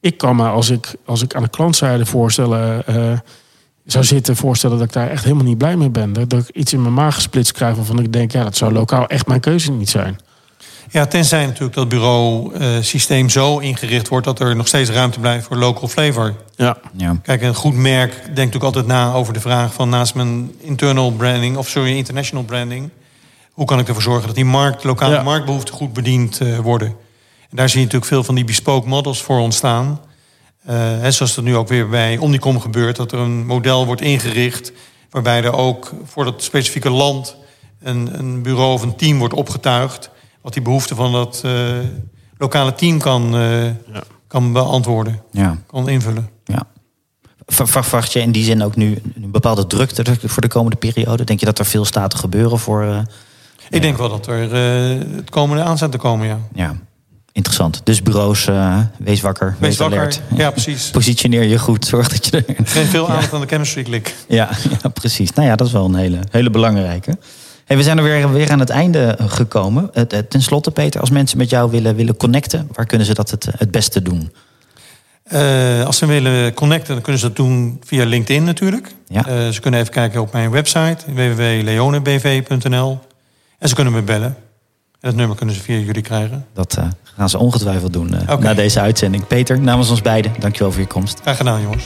[0.00, 3.18] Ik kan me, als ik, als ik aan de klantzijde voorstellen, eh,
[3.84, 6.12] zou zitten, voorstellen dat ik daar echt helemaal niet blij mee ben.
[6.12, 9.06] Dat, ik iets in mijn maag gesplitst krijg waarvan ik denk, ja, dat zou lokaal
[9.06, 10.18] echt mijn keuze niet zijn.
[10.90, 15.56] Ja, tenzij natuurlijk dat bureau-systeem zo ingericht wordt dat er nog steeds ruimte blijft voor
[15.56, 16.34] local flavor.
[16.56, 16.76] Ja,
[17.22, 21.12] Kijk, een goed merk denkt natuurlijk altijd na over de vraag van naast mijn internal
[21.12, 22.90] branding, of sorry, international branding,
[23.52, 25.22] hoe kan ik ervoor zorgen dat die markt, lokale Ja.
[25.22, 26.88] marktbehoeften goed bediend eh, worden.
[27.50, 30.00] En daar zie je natuurlijk veel van die bespoke models voor ontstaan.
[30.64, 34.00] Eh, hè, zoals het nu ook weer bij Omnicom gebeurt, dat er een model wordt
[34.00, 34.72] ingericht
[35.10, 37.36] waarbij er ook voor dat specifieke land
[37.82, 40.10] een, een bureau of een team wordt opgetuigd,
[40.46, 41.52] wat die behoeften van dat eh,
[42.38, 43.70] lokale team kan, eh,
[44.26, 46.28] kan beantwoorden, Ja, kan invullen.
[46.44, 46.62] ja.
[47.46, 51.24] Ver- Verwacht je in die zin ook nu een bepaalde drukte voor de komende periode?
[51.24, 52.82] Denk je dat er veel staat te gebeuren voor...
[52.82, 52.98] eh,
[53.70, 56.38] Ik denk wel dat er eh, het komende aan staat te komen, ja.
[56.54, 56.74] ja,
[57.32, 57.80] interessant.
[57.84, 59.98] Dus bureaus, eh, wees wakker, wees, Wees wakker.
[59.98, 60.20] alert.
[60.36, 60.90] Ja, precies.
[61.00, 62.54] Positioneer je goed, zorg dat je er...
[62.64, 64.14] Geen veel aandacht aan de chemistry klik.
[64.28, 64.50] Ja,
[64.82, 65.32] ja, precies.
[65.32, 67.18] Nou ja, dat is wel een hele, hele belangrijke.
[67.66, 69.90] Hey, we zijn er weer, weer aan het einde gekomen.
[69.92, 72.68] Het, het- ten slotte, Peter, als mensen met jou willen, willen connecten...
[72.72, 74.32] waar kunnen ze dat het, het beste doen?
[75.22, 78.94] Eh, als ze willen connecten, dan kunnen ze dat doen via LinkedIn natuurlijk.
[79.08, 79.26] Ja.
[79.26, 82.98] Eh, ze kunnen even kijken op mijn website www.leonebv.nl.
[83.58, 84.36] En ze kunnen me bellen.
[85.00, 86.46] En dat nummer kunnen ze via jullie krijgen.
[86.52, 86.84] Dat eh,
[87.16, 89.26] gaan ze ongetwijfeld doen eh, na deze uitzending.
[89.26, 91.18] Peter, namens ons beiden, dankjewel voor je komst.
[91.20, 91.84] Graag gedaan, jongens.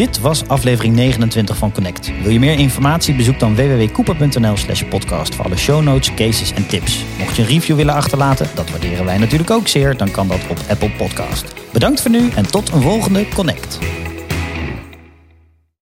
[0.00, 2.12] Dit was aflevering 29 van Connect.
[2.22, 3.14] Wil je meer informatie?
[3.14, 5.34] Bezoek dan www.cooper.nl slash podcast...
[5.34, 7.04] voor alle show notes, cases en tips.
[7.18, 9.96] Mocht je een review willen achterlaten, dat waarderen wij natuurlijk ook zeer...
[9.96, 11.54] dan kan dat op Apple Podcast.
[11.72, 13.78] Bedankt voor nu en tot een volgende Connect.